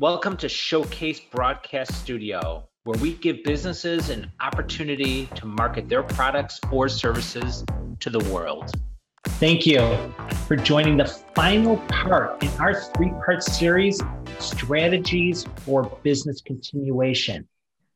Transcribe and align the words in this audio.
Welcome 0.00 0.38
to 0.38 0.48
Showcase 0.48 1.20
Broadcast 1.20 1.92
Studio, 1.92 2.66
where 2.84 2.98
we 3.02 3.16
give 3.16 3.44
businesses 3.44 4.08
an 4.08 4.32
opportunity 4.40 5.26
to 5.34 5.44
market 5.44 5.90
their 5.90 6.02
products 6.02 6.58
or 6.72 6.88
services 6.88 7.66
to 7.98 8.08
the 8.08 8.18
world. 8.32 8.72
Thank 9.26 9.66
you 9.66 9.80
for 10.46 10.56
joining 10.56 10.96
the 10.96 11.04
final 11.04 11.76
part 11.88 12.42
in 12.42 12.48
our 12.58 12.80
three 12.80 13.10
part 13.10 13.42
series 13.42 14.00
Strategies 14.38 15.44
for 15.66 15.82
Business 16.02 16.40
Continuation. 16.40 17.46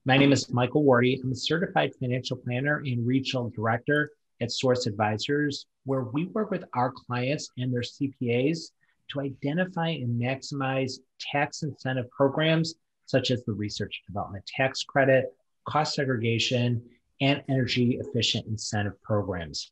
My 0.05 0.19
name 0.19 0.31
is 0.31 0.53
Michael 0.53 0.85
Wardy. 0.85 1.23
I'm 1.25 1.33
a 1.33 1.35
certified 1.35 1.93
financial 1.99 2.37
planner 2.37 2.83
and 2.85 3.07
regional 3.07 3.49
director 3.49 4.11
at 4.43 4.53
Source 4.53 4.87
Advisors, 4.87 5.65
where 5.87 6.03
we 6.03 6.27
work 6.27 6.51
with 6.51 6.65
our 6.75 6.93
clients 6.93 7.49
and 7.57 7.73
their 7.73 7.81
CPAs 7.81 8.73
to 9.11 9.21
identify 9.21 9.89
and 9.89 10.21
maximize 10.21 10.99
tax 11.21 11.63
incentive 11.63 12.11
programs 12.11 12.75
such 13.07 13.31
as 13.31 13.45
the 13.45 13.53
Research 13.53 14.01
and 14.07 14.15
Development 14.15 14.45
Tax 14.47 14.83
Credit, 14.83 15.27
cost 15.67 15.95
segregation, 15.95 16.83
and 17.21 17.43
energy 17.49 17.99
efficient 18.01 18.47
incentive 18.47 19.01
programs. 19.03 19.71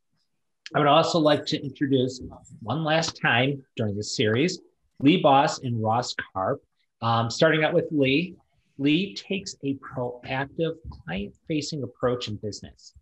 I 0.75 0.79
would 0.79 0.89
also 0.89 1.19
like 1.19 1.45
to 1.47 1.63
introduce 1.63 2.21
one 2.61 2.85
last 2.85 3.21
time 3.21 3.63
during 3.77 3.97
this 3.97 4.17
series 4.17 4.61
Lee 5.01 5.21
Boss 5.21 5.61
and 5.61 5.83
Ross 5.83 6.15
Karp. 6.33 6.63
Um, 7.01 7.29
starting 7.31 7.65
out 7.65 7.75
with 7.75 7.89
Lee, 7.91 8.37
Lee 8.79 9.15
takes 9.15 9.57
a 9.65 9.77
proactive, 9.77 10.77
client 10.89 11.35
facing 11.49 11.83
approach 11.83 12.29
in 12.29 12.37
business. 12.37 12.95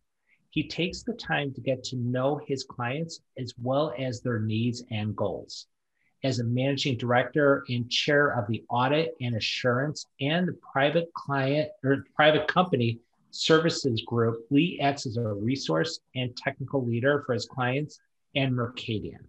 He 0.49 0.67
takes 0.67 1.03
the 1.03 1.13
time 1.13 1.53
to 1.55 1.61
get 1.61 1.85
to 1.85 1.97
know 1.97 2.41
his 2.47 2.65
clients 2.65 3.21
as 3.39 3.53
well 3.61 3.93
as 3.99 4.21
their 4.21 4.41
needs 4.41 4.83
and 4.91 5.15
goals 5.15 5.67
as 6.23 6.39
a 6.39 6.45
managing 6.45 6.97
director 6.97 7.65
and 7.69 7.91
chair 7.91 8.29
of 8.39 8.47
the 8.47 8.65
audit 8.69 9.17
and 9.21 9.37
assurance 9.37 10.07
and 10.21 10.49
the 10.49 10.53
private 10.73 11.13
client 11.15 11.71
or 11.83 12.05
private 12.15 12.47
company 12.47 12.99
services 13.31 14.03
group, 14.07 14.45
Lee 14.51 14.79
acts 14.81 15.07
as 15.07 15.17
a 15.17 15.23
resource 15.23 16.01
and 16.15 16.37
technical 16.37 16.85
leader 16.85 17.23
for 17.25 17.33
his 17.33 17.47
clients 17.47 18.01
and 18.35 18.53
Mercadien. 18.53 19.25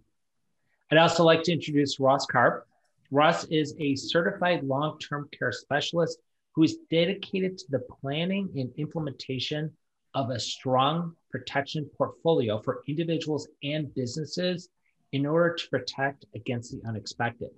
I'd 0.90 0.98
also 0.98 1.24
like 1.24 1.42
to 1.44 1.52
introduce 1.52 1.98
Ross 1.98 2.26
Karp. 2.26 2.66
Ross 3.10 3.44
is 3.44 3.74
a 3.78 3.94
certified 3.94 4.64
long 4.64 4.98
term 4.98 5.28
care 5.36 5.52
specialist 5.52 6.18
who 6.54 6.62
is 6.64 6.78
dedicated 6.90 7.56
to 7.58 7.64
the 7.70 7.78
planning 7.78 8.50
and 8.56 8.70
implementation 8.76 9.70
of 10.14 10.30
a 10.30 10.38
strong 10.38 11.14
protection 11.30 11.88
portfolio 11.96 12.60
for 12.60 12.82
individuals 12.86 13.48
and 13.62 13.94
businesses 13.94 14.68
in 15.12 15.26
order 15.26 15.54
to 15.54 15.68
protect 15.68 16.24
against 16.34 16.72
the 16.72 16.86
unexpected. 16.88 17.50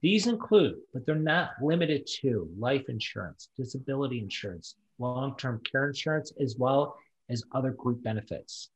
These 0.00 0.26
include, 0.26 0.76
but 0.92 1.06
they're 1.06 1.14
not 1.14 1.50
limited 1.62 2.06
to, 2.20 2.50
life 2.58 2.88
insurance, 2.88 3.48
disability 3.56 4.18
insurance, 4.18 4.76
long 4.98 5.36
term 5.36 5.60
care 5.70 5.86
insurance, 5.86 6.32
as 6.40 6.56
well 6.58 6.96
as 7.30 7.42
other 7.52 7.70
group 7.70 8.02
benefits. 8.02 8.70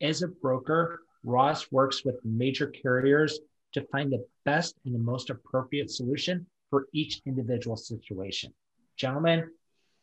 As 0.00 0.22
a 0.22 0.28
broker, 0.28 1.02
Ross 1.24 1.70
works 1.70 2.04
with 2.04 2.16
major 2.24 2.66
carriers 2.66 3.38
to 3.74 3.86
find 3.92 4.12
the 4.12 4.24
best 4.44 4.74
and 4.84 4.94
the 4.94 4.98
most 4.98 5.30
appropriate 5.30 5.90
solution 5.90 6.46
for 6.68 6.88
each 6.92 7.20
individual 7.26 7.76
situation. 7.76 8.52
Gentlemen, 8.96 9.48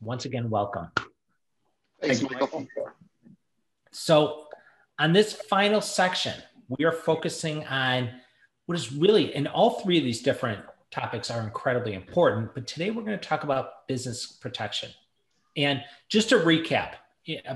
once 0.01 0.25
again, 0.25 0.49
welcome. 0.49 0.87
Thanks, 2.01 2.21
Michael. 2.21 2.67
So, 3.91 4.45
on 4.97 5.13
this 5.13 5.33
final 5.33 5.81
section, 5.81 6.33
we 6.69 6.85
are 6.85 6.91
focusing 6.91 7.65
on 7.67 8.09
what 8.65 8.77
is 8.77 8.93
really, 8.93 9.33
and 9.33 9.47
all 9.47 9.81
three 9.81 9.97
of 9.97 10.03
these 10.03 10.21
different 10.21 10.59
topics 10.91 11.29
are 11.29 11.41
incredibly 11.41 11.93
important, 11.93 12.53
but 12.53 12.67
today 12.67 12.91
we're 12.91 13.03
going 13.03 13.17
to 13.17 13.27
talk 13.27 13.43
about 13.43 13.87
business 13.87 14.25
protection. 14.25 14.89
And 15.57 15.83
just 16.07 16.29
to 16.29 16.37
recap, 16.37 16.93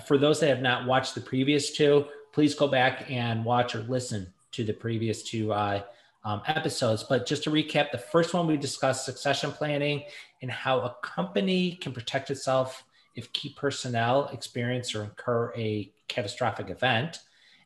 for 0.05 0.17
those 0.17 0.39
that 0.39 0.49
have 0.49 0.61
not 0.61 0.85
watched 0.85 1.15
the 1.15 1.21
previous 1.21 1.75
two, 1.75 2.05
please 2.31 2.55
go 2.55 2.67
back 2.67 3.09
and 3.09 3.45
watch 3.45 3.75
or 3.75 3.83
listen 3.83 4.33
to 4.51 4.63
the 4.63 4.73
previous 4.73 5.23
two 5.23 5.53
uh, 5.53 5.83
um, 6.23 6.41
episodes. 6.47 7.03
But 7.03 7.25
just 7.25 7.43
to 7.43 7.51
recap, 7.51 7.91
the 7.91 7.97
first 7.97 8.33
one 8.33 8.47
we 8.47 8.57
discussed 8.57 9.05
succession 9.05 9.51
planning 9.51 10.03
and 10.41 10.49
how 10.49 10.81
a 10.81 10.95
company 11.01 11.75
can 11.75 11.91
protect 11.91 12.31
itself 12.31 12.83
if 13.15 13.31
key 13.33 13.53
personnel 13.55 14.29
experience 14.33 14.95
or 14.95 15.03
incur 15.03 15.53
a 15.55 15.91
catastrophic 16.07 16.69
event. 16.69 17.19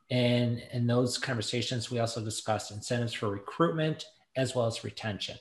And 0.10 0.64
in 0.72 0.88
those 0.88 1.18
conversations, 1.18 1.92
we 1.92 2.00
also 2.00 2.24
discussed 2.24 2.72
incentives 2.72 3.14
for 3.14 3.30
recruitment 3.30 4.06
as 4.36 4.56
well 4.56 4.68
as 4.68 4.84
retention. 4.84 5.38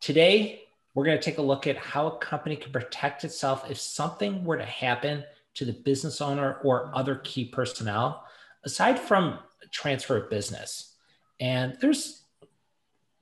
Today, 0.00 0.62
we're 0.94 1.04
going 1.04 1.18
to 1.18 1.22
take 1.22 1.38
a 1.38 1.42
look 1.42 1.66
at 1.66 1.76
how 1.76 2.06
a 2.06 2.18
company 2.18 2.56
can 2.56 2.72
protect 2.72 3.24
itself 3.24 3.70
if 3.70 3.78
something 3.78 4.44
were 4.44 4.56
to 4.56 4.64
happen 4.64 5.24
to 5.54 5.64
the 5.64 5.72
business 5.72 6.20
owner 6.20 6.58
or 6.64 6.90
other 6.94 7.16
key 7.16 7.44
personnel, 7.44 8.24
aside 8.64 8.98
from 8.98 9.38
transfer 9.70 10.16
of 10.16 10.30
business. 10.30 10.94
And 11.40 11.76
there's 11.80 12.22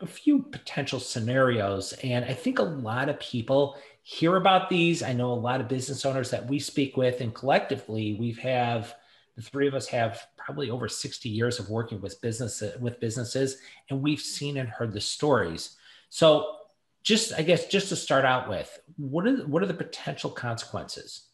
a 0.01 0.07
few 0.07 0.43
potential 0.43 1.01
scenarios. 1.01 1.93
And 2.05 2.25
I 2.25 2.35
think 2.35 2.59
a 2.59 2.65
lot 2.65 3.09
of 3.09 3.19
people 3.19 3.77
hear 4.03 4.37
about 4.37 4.69
these. 4.69 5.03
I 5.03 5.13
know 5.13 5.33
a 5.33 5.35
lot 5.35 5.61
of 5.61 5.69
business 5.69 6.05
owners 6.05 6.31
that 6.31 6.47
we 6.47 6.59
speak 6.59 6.97
with, 6.97 7.21
and 7.21 7.35
collectively, 7.35 8.15
we 8.15 8.33
have 8.33 8.95
the 9.37 9.43
three 9.43 9.69
of 9.69 9.75
us 9.75 9.87
have 9.89 10.27
probably 10.37 10.71
over 10.71 10.89
60 10.89 11.29
years 11.29 11.59
of 11.59 11.69
working 11.69 12.01
with 12.01 12.21
business 12.23 12.63
with 12.81 13.01
businesses, 13.01 13.59
and 13.91 14.03
we've 14.03 14.21
seen 14.21 14.57
and 14.57 14.69
heard 14.69 14.93
the 14.93 15.01
stories. 15.01 15.77
So, 16.09 16.57
just 17.03 17.35
I 17.35 17.43
guess 17.43 17.67
just 17.67 17.91
to 17.91 17.97
start 17.97 18.25
out 18.25 18.49
with, 18.49 18.81
what 18.97 19.27
are 19.27 19.37
what 19.47 19.63
are 19.63 19.67
the 19.67 19.75
potential 19.75 20.31
consequences 20.31 21.29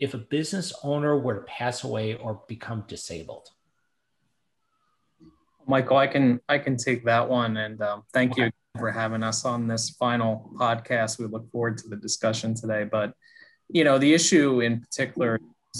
if 0.00 0.14
a 0.14 0.18
business 0.18 0.72
owner 0.82 1.16
were 1.16 1.34
to 1.36 1.42
pass 1.42 1.84
away 1.84 2.16
or 2.16 2.42
become 2.48 2.84
disabled? 2.88 3.48
Michael, 5.66 5.96
I 5.96 6.08
can 6.08 6.40
I 6.48 6.58
can 6.58 6.76
take 6.76 7.04
that 7.04 7.28
one, 7.28 7.56
and 7.56 7.80
um, 7.80 8.02
thank 8.12 8.32
okay. 8.32 8.46
you 8.46 8.50
for 8.78 8.90
having 8.90 9.22
us 9.22 9.44
on 9.44 9.68
this 9.68 9.90
final 9.90 10.50
podcast. 10.56 11.18
We 11.18 11.26
look 11.26 11.50
forward 11.52 11.78
to 11.78 11.88
the 11.88 11.96
discussion 11.96 12.54
today. 12.54 12.84
But 12.84 13.14
you 13.68 13.84
know, 13.84 13.98
the 13.98 14.12
issue 14.12 14.60
in 14.60 14.80
particular 14.80 15.38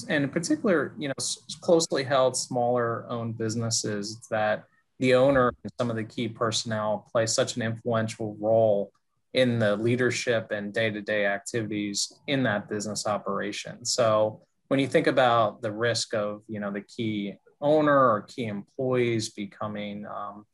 and 0.08 0.24
in 0.24 0.30
particular, 0.30 0.94
you 0.98 1.08
know, 1.08 1.14
closely 1.60 2.04
held, 2.04 2.36
smaller 2.36 3.06
owned 3.08 3.38
businesses 3.38 4.26
that 4.30 4.64
the 4.98 5.14
owner 5.14 5.52
and 5.62 5.72
some 5.78 5.90
of 5.90 5.96
the 5.96 6.04
key 6.04 6.28
personnel 6.28 7.08
play 7.12 7.26
such 7.26 7.56
an 7.56 7.62
influential 7.62 8.36
role 8.40 8.92
in 9.34 9.58
the 9.58 9.76
leadership 9.76 10.50
and 10.50 10.72
day-to-day 10.72 11.26
activities 11.26 12.12
in 12.26 12.42
that 12.42 12.68
business 12.68 13.06
operation. 13.06 13.84
So 13.84 14.42
when 14.68 14.80
you 14.80 14.86
think 14.86 15.06
about 15.06 15.62
the 15.62 15.72
risk 15.72 16.14
of, 16.14 16.42
you 16.48 16.60
know, 16.60 16.72
the 16.72 16.82
key 16.82 17.34
owner 17.60 17.96
or 17.96 18.22
key 18.22 18.46
employees 18.46 19.30
becoming, 19.30 20.06
um, 20.06 20.44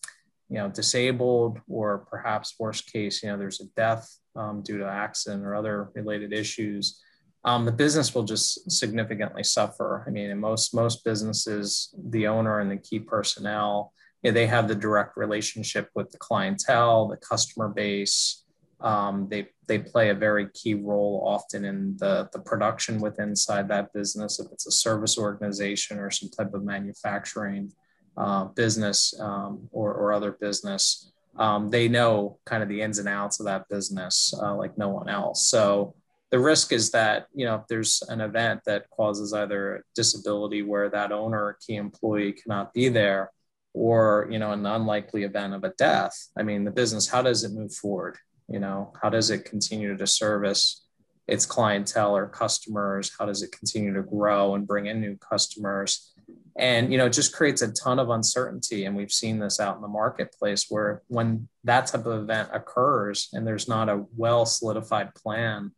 you 0.48 0.58
know, 0.58 0.68
disabled, 0.68 1.60
or 1.68 2.06
perhaps 2.10 2.54
worst 2.58 2.92
case, 2.92 3.22
you 3.22 3.28
know, 3.30 3.38
there's 3.38 3.60
a 3.60 3.66
death 3.76 4.08
um, 4.36 4.62
due 4.62 4.78
to 4.78 4.86
accident 4.86 5.44
or 5.44 5.54
other 5.54 5.90
related 5.94 6.32
issues 6.32 7.00
um, 7.44 7.64
the 7.64 7.72
business 7.72 8.14
will 8.14 8.24
just 8.24 8.70
significantly 8.70 9.44
suffer. 9.44 10.04
I 10.06 10.10
mean, 10.10 10.30
in 10.30 10.40
most 10.40 10.74
most 10.74 11.04
businesses, 11.04 11.94
the 12.08 12.26
owner 12.26 12.60
and 12.60 12.70
the 12.70 12.78
key 12.78 13.00
personnel, 13.00 13.92
you 14.22 14.30
know, 14.30 14.34
they 14.34 14.46
have 14.46 14.66
the 14.66 14.74
direct 14.74 15.16
relationship 15.16 15.90
with 15.94 16.10
the 16.10 16.18
clientele, 16.18 17.08
the 17.08 17.18
customer 17.18 17.68
base. 17.68 18.44
Um, 18.80 19.28
they 19.30 19.48
they 19.66 19.78
play 19.78 20.10
a 20.10 20.14
very 20.14 20.48
key 20.54 20.74
role 20.74 21.22
often 21.26 21.64
in 21.66 21.96
the 21.98 22.28
the 22.32 22.40
production 22.40 22.98
within 22.98 23.30
inside 23.30 23.68
that 23.68 23.92
business. 23.92 24.40
If 24.40 24.50
it's 24.50 24.66
a 24.66 24.72
service 24.72 25.18
organization 25.18 25.98
or 25.98 26.10
some 26.10 26.30
type 26.30 26.54
of 26.54 26.64
manufacturing 26.64 27.72
uh, 28.16 28.44
business 28.44 29.14
um, 29.20 29.68
or 29.70 29.92
or 29.92 30.14
other 30.14 30.32
business, 30.32 31.12
um, 31.36 31.68
they 31.68 31.88
know 31.88 32.38
kind 32.46 32.62
of 32.62 32.70
the 32.70 32.80
ins 32.80 32.98
and 32.98 33.08
outs 33.08 33.38
of 33.38 33.46
that 33.46 33.68
business 33.68 34.32
uh, 34.42 34.54
like 34.54 34.78
no 34.78 34.88
one 34.88 35.10
else. 35.10 35.50
So 35.50 35.94
the 36.34 36.40
risk 36.40 36.72
is 36.72 36.90
that 36.90 37.28
you 37.32 37.46
know 37.46 37.54
if 37.54 37.68
there's 37.68 38.02
an 38.08 38.20
event 38.20 38.60
that 38.66 38.90
causes 38.90 39.32
either 39.32 39.76
a 39.76 39.82
disability 39.94 40.62
where 40.62 40.90
that 40.90 41.12
owner 41.12 41.40
or 41.40 41.58
key 41.64 41.76
employee 41.76 42.32
cannot 42.32 42.74
be 42.74 42.88
there 42.88 43.30
or 43.72 44.26
you 44.32 44.40
know 44.40 44.50
an 44.50 44.66
unlikely 44.66 45.22
event 45.22 45.54
of 45.54 45.62
a 45.62 45.72
death 45.78 46.16
i 46.36 46.42
mean 46.42 46.64
the 46.64 46.72
business 46.72 47.06
how 47.06 47.22
does 47.22 47.44
it 47.44 47.52
move 47.52 47.72
forward? 47.72 48.16
You 48.48 48.58
know 48.58 48.92
how 49.00 49.10
does 49.10 49.30
it 49.30 49.44
continue 49.44 49.96
to 49.96 50.06
service 50.08 50.84
its 51.28 51.46
clientele 51.46 52.16
or 52.16 52.26
customers? 52.26 53.12
How 53.16 53.26
does 53.26 53.44
it 53.44 53.52
continue 53.52 53.94
to 53.94 54.02
grow 54.02 54.56
and 54.56 54.66
bring 54.66 54.86
in 54.86 55.00
new 55.00 55.16
customers? 55.16 56.14
And 56.58 56.90
you 56.90 56.98
know 56.98 57.06
it 57.06 57.12
just 57.12 57.32
creates 57.32 57.62
a 57.62 57.72
ton 57.72 58.00
of 58.00 58.10
uncertainty 58.10 58.86
and 58.86 58.96
we've 58.96 59.18
seen 59.22 59.38
this 59.38 59.60
out 59.60 59.76
in 59.76 59.82
the 59.82 59.96
marketplace 60.02 60.66
where 60.68 61.02
when 61.06 61.48
that 61.62 61.86
type 61.86 62.06
of 62.06 62.22
event 62.24 62.48
occurs 62.52 63.28
and 63.32 63.46
there's 63.46 63.68
not 63.68 63.88
a 63.88 64.04
well 64.16 64.44
solidified 64.44 65.14
plan 65.14 65.70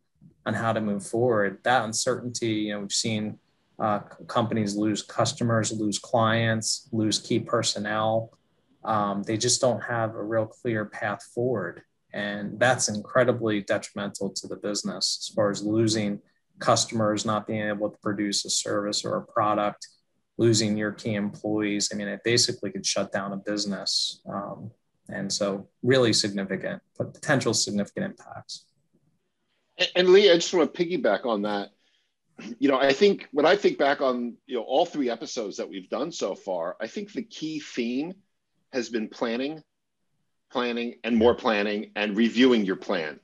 on 0.47 0.55
how 0.55 0.73
to 0.73 0.81
move 0.81 1.05
forward. 1.05 1.59
That 1.65 1.85
uncertainty, 1.85 2.53
you 2.53 2.73
know, 2.73 2.81
we've 2.81 2.93
seen 2.93 3.39
uh, 3.79 3.99
companies 4.29 4.77
lose 4.77 5.03
customers, 5.03 5.73
lose 5.73 5.99
clients, 5.99 6.89
lose 6.93 7.19
key 7.19 7.41
personnel. 7.41 8.33
Um, 8.85 9.25
they 9.25 9.37
just 9.37 9.61
don't 9.61 9.83
have 9.83 10.15
a 10.15 10.23
real 10.23 10.47
clear 10.47 10.85
path 10.87 11.23
forward. 11.35 11.83
And 12.15 12.59
that's 12.59 12.89
incredibly 12.89 13.61
detrimental 13.61 14.31
to 14.31 14.47
the 14.47 14.57
business 14.57 15.19
as 15.29 15.35
far 15.35 15.51
as 15.51 15.63
losing 15.63 16.21
customers, 16.61 17.27
not 17.27 17.47
being 17.47 17.69
able 17.69 17.91
to 17.91 17.99
produce 17.99 18.45
a 18.45 18.51
service 18.51 19.05
or 19.05 19.17
a 19.17 19.27
product, 19.27 19.89
losing 20.39 20.77
your 20.77 20.93
key 20.93 21.15
employees. 21.15 21.91
I 21.93 21.97
mean, 21.97 22.09
it 22.09 22.21
basically 22.25 22.71
could 22.71 22.87
shut 22.87 23.13
down 23.13 23.33
a 23.33 23.37
business. 23.37 24.23
Um, 24.27 24.71
and 25.09 25.31
so, 25.31 25.69
really 25.83 26.13
significant, 26.13 26.83
but 26.97 27.13
potential 27.13 27.53
significant 27.53 28.07
impacts. 28.07 28.65
And, 29.79 29.89
and 29.97 30.09
Lee, 30.11 30.31
I 30.31 30.35
just 30.35 30.53
want 30.53 30.73
to 30.73 30.85
piggyback 30.85 31.27
on 31.27 31.43
that. 31.43 31.71
You 32.59 32.69
know, 32.69 32.79
I 32.79 32.93
think 32.93 33.29
when 33.33 33.47
I 33.47 33.57
think 33.57 33.79
back 33.79 34.01
on 34.03 34.37
you 34.47 34.57
know 34.57 34.63
all 34.63 34.85
three 34.85 35.09
episodes 35.09 35.57
that 35.57 35.69
we've 35.69 35.89
done 35.89 36.13
so 36.13 36.35
far, 36.35 36.77
I 36.81 36.87
think 36.87 37.13
the 37.13 37.23
key 37.23 37.61
theme 37.61 38.15
has 38.73 38.91
been 38.91 39.09
planning, 39.09 39.63
planning, 40.51 40.97
and 41.03 41.17
more 41.17 41.35
planning, 41.35 41.93
and 41.97 42.17
reviewing 42.17 42.67
your 42.67 42.77
plan 42.77 43.21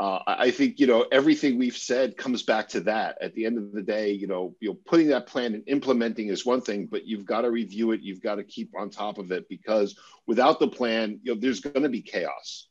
uh, 0.00 0.18
I 0.26 0.50
think 0.50 0.80
you 0.80 0.86
know 0.88 1.06
everything 1.12 1.56
we've 1.56 1.76
said 1.76 2.16
comes 2.16 2.42
back 2.42 2.68
to 2.70 2.80
that. 2.80 3.16
At 3.20 3.34
the 3.34 3.46
end 3.46 3.58
of 3.58 3.72
the 3.72 3.82
day, 3.82 4.10
you 4.10 4.26
know, 4.26 4.56
you 4.60 4.70
know, 4.70 4.78
putting 4.86 5.08
that 5.08 5.26
plan 5.26 5.54
and 5.54 5.62
implementing 5.68 6.28
is 6.28 6.44
one 6.44 6.60
thing, 6.60 6.86
but 6.86 7.06
you've 7.06 7.24
got 7.24 7.42
to 7.42 7.50
review 7.50 7.92
it. 7.92 8.00
You've 8.02 8.22
got 8.22 8.36
to 8.36 8.44
keep 8.44 8.72
on 8.76 8.90
top 8.90 9.18
of 9.18 9.30
it 9.30 9.48
because 9.48 9.96
without 10.26 10.58
the 10.58 10.68
plan, 10.68 11.20
you 11.22 11.34
know, 11.34 11.40
there's 11.40 11.60
going 11.60 11.84
to 11.84 11.88
be 11.88 12.02
chaos. 12.02 12.66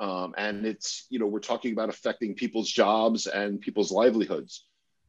Um, 0.00 0.34
and 0.38 0.66
it's 0.66 1.06
you 1.10 1.18
know 1.18 1.26
we're 1.26 1.40
talking 1.40 1.72
about 1.72 1.90
affecting 1.90 2.34
people's 2.34 2.70
jobs 2.70 3.26
and 3.26 3.60
people's 3.60 3.92
livelihoods. 3.92 4.66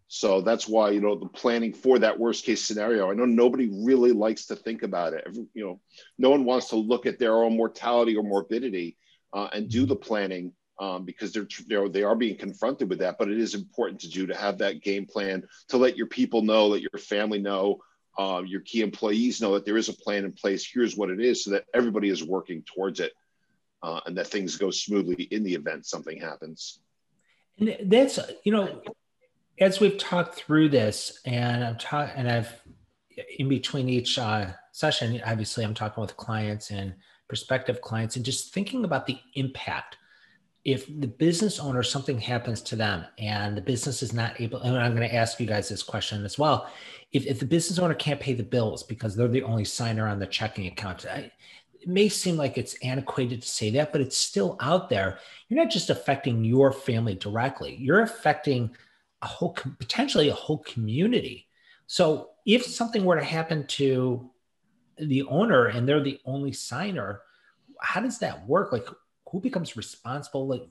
So 0.08 0.42
that's 0.42 0.68
why 0.68 0.90
you 0.92 1.00
know 1.00 1.18
the 1.18 1.30
planning 1.30 1.74
for 1.74 1.98
that 2.00 2.20
worst 2.20 2.44
case 2.46 2.62
scenario. 2.62 3.10
I 3.10 3.14
know 3.14 3.26
nobody 3.26 3.70
really 3.72 4.12
likes 4.12 4.48
to 4.48 4.58
think 4.58 4.84
about 4.84 5.14
it. 5.14 5.24
Every, 5.26 5.46
you 5.54 5.66
know, 5.66 5.80
no 6.18 6.30
one 6.30 6.44
wants 6.44 6.70
to 6.70 6.76
look 6.76 7.06
at 7.06 7.18
their 7.18 7.42
own 7.42 7.56
mortality 7.56 8.18
or 8.18 8.24
morbidity 8.24 8.98
uh, 9.32 9.48
and 9.54 9.70
do 9.70 9.86
the 9.86 9.96
planning 9.96 10.52
um, 10.82 11.06
because 11.06 11.32
they're, 11.32 11.48
they're 11.68 11.88
they 11.88 12.04
are 12.04 12.16
being 12.16 12.38
confronted 12.38 12.90
with 12.90 13.00
that. 13.00 13.18
But 13.18 13.30
it 13.30 13.40
is 13.40 13.56
important 13.56 14.02
to 14.02 14.10
do 14.10 14.28
to 14.28 14.36
have 14.36 14.58
that 14.58 14.82
game 14.82 15.06
plan 15.06 15.44
to 15.70 15.78
let 15.78 15.96
your 15.96 16.08
people 16.08 16.42
know, 16.42 16.68
let 16.68 16.82
your 16.82 17.00
family 17.00 17.40
know, 17.40 17.80
uh, 18.18 18.42
your 18.46 18.62
key 18.62 18.82
employees 18.82 19.40
know 19.40 19.54
that 19.54 19.66
there 19.66 19.78
is 19.78 19.88
a 19.90 19.94
plan 19.94 20.26
in 20.26 20.34
place. 20.34 20.70
Here's 20.70 20.98
what 20.98 21.10
it 21.10 21.22
is, 21.22 21.44
so 21.44 21.52
that 21.52 21.66
everybody 21.74 22.10
is 22.10 22.24
working 22.24 22.64
towards 22.64 23.00
it, 23.00 23.14
uh, 23.84 24.02
and 24.06 24.18
that 24.18 24.28
things 24.28 24.56
go 24.58 24.72
smoothly 24.72 25.24
in 25.26 25.44
the 25.44 25.54
event 25.54 25.86
something 25.86 26.20
happens. 26.20 26.80
And 27.60 27.76
that's 27.86 28.20
you 28.44 28.52
know, 28.52 28.82
as 29.60 29.80
we've 29.80 29.98
talked 29.98 30.36
through 30.36 30.70
this, 30.70 31.20
and 31.26 31.64
I'm 31.64 31.78
talking, 31.78 32.14
and 32.16 32.30
I've 32.30 32.62
in 33.38 33.50
between 33.50 33.90
each 33.90 34.18
uh, 34.18 34.48
session, 34.72 35.22
obviously, 35.26 35.64
I'm 35.64 35.74
talking 35.74 36.02
with 36.02 36.18
clients 36.18 36.72
and 36.72 36.94
prospective 37.28 37.82
clients, 37.82 38.16
and 38.16 38.26
just 38.26 38.54
thinking 38.54 38.84
about 38.86 39.06
the 39.06 39.18
impact 39.36 39.98
if 40.64 40.86
the 41.00 41.08
business 41.08 41.60
owner 41.60 41.82
something 41.82 42.20
happens 42.20 42.62
to 42.62 42.76
them 42.76 43.04
and 43.18 43.58
the 43.58 43.62
business 43.62 44.04
is 44.04 44.14
not 44.14 44.40
able 44.40 44.60
and 44.60 44.78
i'm 44.78 44.96
going 44.96 45.08
to 45.08 45.16
ask 45.16 45.40
you 45.40 45.48
guys 45.48 45.70
this 45.70 45.82
question 45.82 46.24
as 46.24 46.38
well 46.38 46.70
if, 47.12 47.26
if 47.26 47.40
the 47.40 47.46
business 47.46 47.80
owner 47.80 47.96
can't 47.96 48.20
pay 48.20 48.34
the 48.34 48.44
bills 48.44 48.84
because 48.84 49.16
they're 49.16 49.28
the 49.28 49.42
only 49.42 49.66
signer 49.66 50.08
on 50.08 50.20
the 50.20 50.28
checking 50.28 50.68
account 50.68 51.06
I, 51.06 51.32
it 51.82 51.88
may 51.88 52.08
seem 52.08 52.38
like 52.38 52.58
it's 52.58 52.76
antiquated 52.84 53.42
to 53.42 53.48
say 53.48 53.70
that 53.72 53.92
but 53.92 54.02
it's 54.02 54.18
still 54.18 54.58
out 54.60 54.90
there 54.90 55.20
you're 55.48 55.62
not 55.62 55.72
just 55.72 55.90
affecting 55.90 56.44
your 56.44 56.72
family 56.72 57.16
directly 57.16 57.76
you're 57.76 58.02
affecting 58.02 58.70
a 59.22 59.28
whole 59.28 59.54
potentially 59.80 60.30
a 60.30 60.34
whole 60.34 60.60
community 60.60 61.48
so 61.88 62.30
if 62.46 62.66
something 62.66 63.04
were 63.04 63.18
to 63.20 63.24
happen 63.24 63.66
to 63.68 64.30
the 64.98 65.24
owner 65.24 65.68
and 65.68 65.88
they're 65.88 66.04
the 66.04 66.20
only 66.26 66.52
signer 66.52 67.22
how 67.82 68.00
does 68.00 68.20
that 68.20 68.48
work 68.48 68.72
like 68.72 68.88
who 69.32 69.40
becomes 69.40 69.78
responsible? 69.78 70.48
Like, 70.48 70.68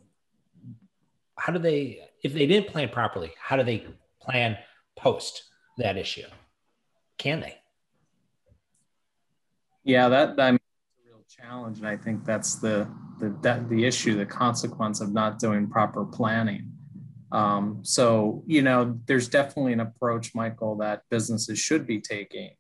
how 1.36 1.52
do 1.52 1.58
they, 1.58 2.00
if 2.22 2.34
they 2.34 2.46
didn't 2.46 2.68
plan 2.68 2.90
properly, 2.90 3.32
how 3.40 3.56
do 3.56 3.62
they 3.62 3.86
plan 4.20 4.58
post 4.96 5.44
that 5.78 5.96
issue? 5.96 6.26
Can 7.16 7.40
they? 7.40 7.56
Yeah, 9.82 10.08
that 10.10 10.38
I 10.38 10.52
mean, 10.52 10.60
challenge, 11.40 11.78
and 11.78 11.87
I 11.87 11.96
think 11.96 12.25
that's 12.25 12.56
the 12.56 12.88
the 13.19 13.37
that, 13.42 13.69
the 13.69 13.84
issue, 13.84 14.16
the 14.16 14.26
consequence 14.26 15.00
of 15.00 15.12
not 15.12 15.38
doing 15.38 15.69
proper 15.69 16.04
planning. 16.04 16.72
Um, 17.32 17.81
so 17.82 18.42
you 18.46 18.62
know, 18.62 18.98
there's 19.06 19.28
definitely 19.28 19.72
an 19.72 19.81
approach, 19.81 20.34
Michael, 20.34 20.76
that 20.78 21.02
businesses 21.10 21.58
should 21.58 21.87
be 21.87 22.00
taking 22.00 22.50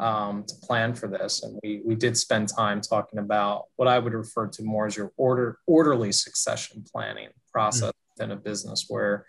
um, 0.00 0.44
to 0.44 0.54
plan 0.62 0.94
for 0.94 1.06
this. 1.06 1.42
And 1.42 1.58
we, 1.62 1.82
we 1.84 1.94
did 1.94 2.16
spend 2.16 2.48
time 2.48 2.80
talking 2.80 3.18
about 3.18 3.64
what 3.76 3.86
I 3.86 3.98
would 3.98 4.14
refer 4.14 4.48
to 4.48 4.62
more 4.62 4.86
as 4.86 4.96
your 4.96 5.12
order, 5.16 5.58
orderly 5.66 6.10
succession 6.10 6.82
planning 6.90 7.28
process 7.52 7.92
mm-hmm. 8.18 8.24
in 8.24 8.30
a 8.32 8.36
business 8.36 8.86
where 8.88 9.26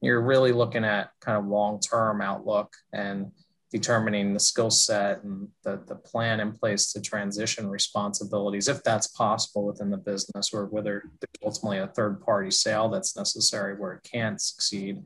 you're 0.00 0.22
really 0.22 0.52
looking 0.52 0.84
at 0.84 1.10
kind 1.20 1.38
of 1.38 1.46
long-term 1.46 2.22
outlook 2.22 2.72
and 2.92 3.30
determining 3.74 4.32
the 4.32 4.38
skill 4.40 4.70
set 4.70 5.24
and 5.24 5.48
the, 5.64 5.82
the 5.88 5.96
plan 5.96 6.38
in 6.38 6.52
place 6.52 6.92
to 6.92 7.00
transition 7.00 7.68
responsibilities, 7.68 8.68
if 8.68 8.80
that's 8.84 9.08
possible 9.08 9.66
within 9.66 9.90
the 9.90 9.96
business, 9.96 10.54
or 10.54 10.66
whether 10.66 11.10
there's 11.20 11.44
ultimately 11.44 11.78
a 11.78 11.88
third 11.88 12.20
party 12.22 12.52
sale 12.52 12.88
that's 12.88 13.16
necessary 13.16 13.74
where 13.74 13.94
it 13.94 14.08
can't 14.10 14.40
succeed 14.40 15.02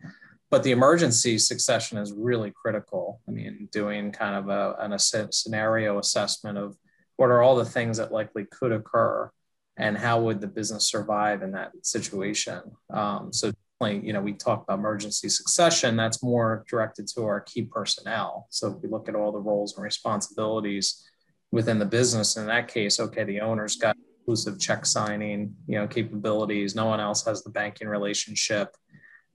but 0.50 0.62
the 0.62 0.70
emergency 0.70 1.38
succession 1.38 1.99
is 1.99 2.12
really 2.12 2.50
critical. 2.50 3.20
I 3.29 3.32
mean, 3.32 3.69
doing 3.70 4.12
kind 4.12 4.35
of 4.35 4.49
a, 4.49 4.76
an 4.82 4.93
a 4.94 4.99
scenario 4.99 5.99
assessment 5.99 6.56
of 6.56 6.76
what 7.17 7.31
are 7.31 7.43
all 7.43 7.56
the 7.56 7.64
things 7.64 7.99
that 7.99 8.12
likely 8.12 8.47
could 8.47 8.73
occur 8.73 9.31
and 9.76 9.97
how 9.97 10.21
would 10.21 10.41
the 10.41 10.47
business 10.47 10.88
survive 10.88 11.43
in 11.43 11.53
that 11.53 11.73
situation. 11.82 12.62
Um, 12.91 13.32
so, 13.32 13.53
you 13.80 14.12
know, 14.12 14.20
we 14.20 14.32
talk 14.32 14.64
about 14.64 14.78
emergency 14.78 15.28
succession, 15.28 15.96
that's 15.96 16.22
more 16.22 16.64
directed 16.69 17.06
to 17.14 17.25
our 17.25 17.40
key 17.40 17.62
personnel. 17.62 18.46
So, 18.50 18.72
if 18.72 18.82
we 18.82 18.88
look 18.88 19.08
at 19.08 19.14
all 19.14 19.32
the 19.32 19.38
roles 19.38 19.76
and 19.76 19.84
responsibilities 19.84 21.08
within 21.52 21.78
the 21.78 21.86
business, 21.86 22.36
in 22.36 22.46
that 22.46 22.69
case, 22.69 22.98
okay, 22.98 23.25
the 23.25 23.40
owner's 23.40 23.76
got 23.76 23.96
exclusive 24.19 24.58
check 24.58 24.84
signing, 24.84 25.54
you 25.66 25.78
know, 25.78 25.86
capabilities. 25.86 26.75
No 26.75 26.86
one 26.86 27.00
else 27.00 27.25
has 27.25 27.42
the 27.42 27.50
banking 27.50 27.88
relationship 27.88 28.76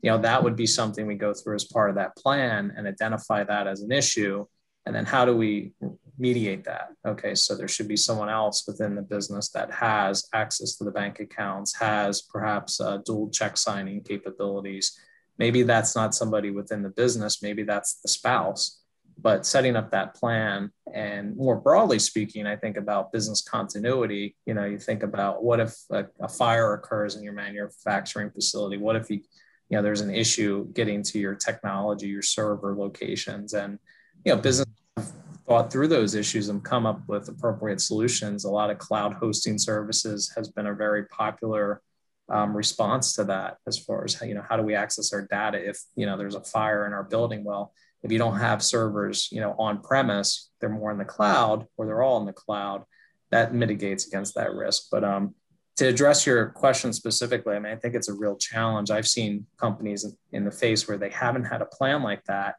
you 0.03 0.11
know 0.11 0.17
that 0.19 0.43
would 0.43 0.55
be 0.55 0.67
something 0.67 1.07
we 1.07 1.15
go 1.15 1.33
through 1.33 1.55
as 1.55 1.63
part 1.63 1.89
of 1.89 1.95
that 1.95 2.15
plan 2.17 2.73
and 2.75 2.85
identify 2.87 3.43
that 3.43 3.65
as 3.65 3.81
an 3.81 3.91
issue 3.91 4.45
and 4.85 4.93
then 4.93 5.05
how 5.05 5.25
do 5.25 5.35
we 5.35 5.71
mediate 6.17 6.63
that. 6.65 6.89
Okay 7.05 7.35
so 7.35 7.55
there 7.55 7.67
should 7.67 7.87
be 7.87 7.97
someone 7.97 8.29
else 8.29 8.65
within 8.67 8.95
the 8.95 9.01
business 9.01 9.49
that 9.49 9.71
has 9.71 10.27
access 10.33 10.75
to 10.77 10.83
the 10.83 10.91
bank 10.91 11.19
accounts 11.19 11.75
has 11.75 12.21
perhaps 12.21 12.79
uh, 12.79 12.97
dual 13.05 13.29
check 13.29 13.57
signing 13.57 14.01
capabilities. 14.01 14.99
Maybe 15.39 15.63
that's 15.63 15.95
not 15.95 16.13
somebody 16.13 16.51
within 16.51 16.83
the 16.83 16.89
business 16.89 17.41
maybe 17.41 17.63
that's 17.63 17.95
the 18.01 18.07
spouse. 18.07 18.79
But 19.19 19.45
setting 19.45 19.75
up 19.75 19.91
that 19.91 20.15
plan 20.15 20.71
and 20.93 21.35
more 21.37 21.55
broadly 21.55 21.99
speaking 21.99 22.45
i 22.47 22.55
think 22.55 22.77
about 22.77 23.11
business 23.11 23.41
continuity. 23.41 24.35
You 24.45 24.53
know 24.53 24.65
you 24.65 24.77
think 24.77 25.03
about 25.03 25.43
what 25.43 25.59
if 25.59 25.75
a, 25.91 26.05
a 26.19 26.27
fire 26.27 26.73
occurs 26.73 27.15
in 27.15 27.23
your 27.23 27.33
manufacturing 27.33 28.29
facility? 28.31 28.77
What 28.77 28.95
if 28.95 29.09
you 29.09 29.21
you 29.69 29.77
know 29.77 29.81
there's 29.81 30.01
an 30.01 30.13
issue 30.13 30.71
getting 30.73 31.01
to 31.03 31.19
your 31.19 31.33
technology 31.33 32.07
your 32.07 32.21
server 32.21 32.75
locations? 32.75 33.53
And 33.53 33.79
you 34.25 34.35
know 34.35 34.41
business 34.41 34.67
thought 35.47 35.71
through 35.71 35.87
those 35.87 36.15
issues 36.15 36.49
and 36.49 36.63
come 36.63 36.85
up 36.85 37.01
with 37.07 37.27
appropriate 37.27 37.81
solutions 37.81 38.45
a 38.45 38.49
lot 38.49 38.69
of 38.69 38.77
cloud 38.77 39.13
hosting 39.13 39.57
services 39.57 40.31
has 40.35 40.49
been 40.49 40.67
a 40.67 40.73
very 40.73 41.05
popular 41.07 41.81
um, 42.29 42.55
response 42.55 43.13
to 43.13 43.23
that 43.25 43.57
as 43.67 43.77
far 43.77 44.03
as 44.05 44.19
you 44.21 44.33
know 44.33 44.43
how 44.47 44.55
do 44.55 44.63
we 44.63 44.75
access 44.75 45.11
our 45.13 45.23
data 45.23 45.57
if 45.57 45.77
you 45.95 46.05
know 46.05 46.17
there's 46.17 46.35
a 46.35 46.43
fire 46.43 46.85
in 46.85 46.93
our 46.93 47.03
building 47.03 47.43
well 47.43 47.73
if 48.01 48.11
you 48.11 48.17
don't 48.17 48.39
have 48.39 48.63
servers 48.63 49.27
you 49.31 49.41
know 49.41 49.55
on 49.59 49.81
premise 49.81 50.49
they're 50.59 50.69
more 50.69 50.91
in 50.91 50.97
the 50.97 51.05
cloud 51.05 51.67
or 51.77 51.85
they're 51.85 52.03
all 52.03 52.19
in 52.19 52.25
the 52.25 52.33
cloud 52.33 52.83
that 53.29 53.53
mitigates 53.53 54.07
against 54.07 54.35
that 54.35 54.53
risk 54.53 54.87
but 54.89 55.03
um, 55.03 55.35
to 55.75 55.87
address 55.87 56.25
your 56.25 56.49
question 56.49 56.93
specifically, 56.93 57.55
I 57.55 57.59
mean, 57.59 57.73
I 57.73 57.75
think 57.75 57.95
it's 57.95 58.09
a 58.09 58.13
real 58.13 58.35
challenge. 58.35 58.91
I've 58.91 59.07
seen 59.07 59.47
companies 59.57 60.05
in 60.31 60.45
the 60.45 60.51
face 60.51 60.87
where 60.87 60.97
they 60.97 61.09
haven't 61.09 61.45
had 61.45 61.63
a 61.63 61.65
plan 61.65 62.03
like 62.03 62.23
that. 62.25 62.55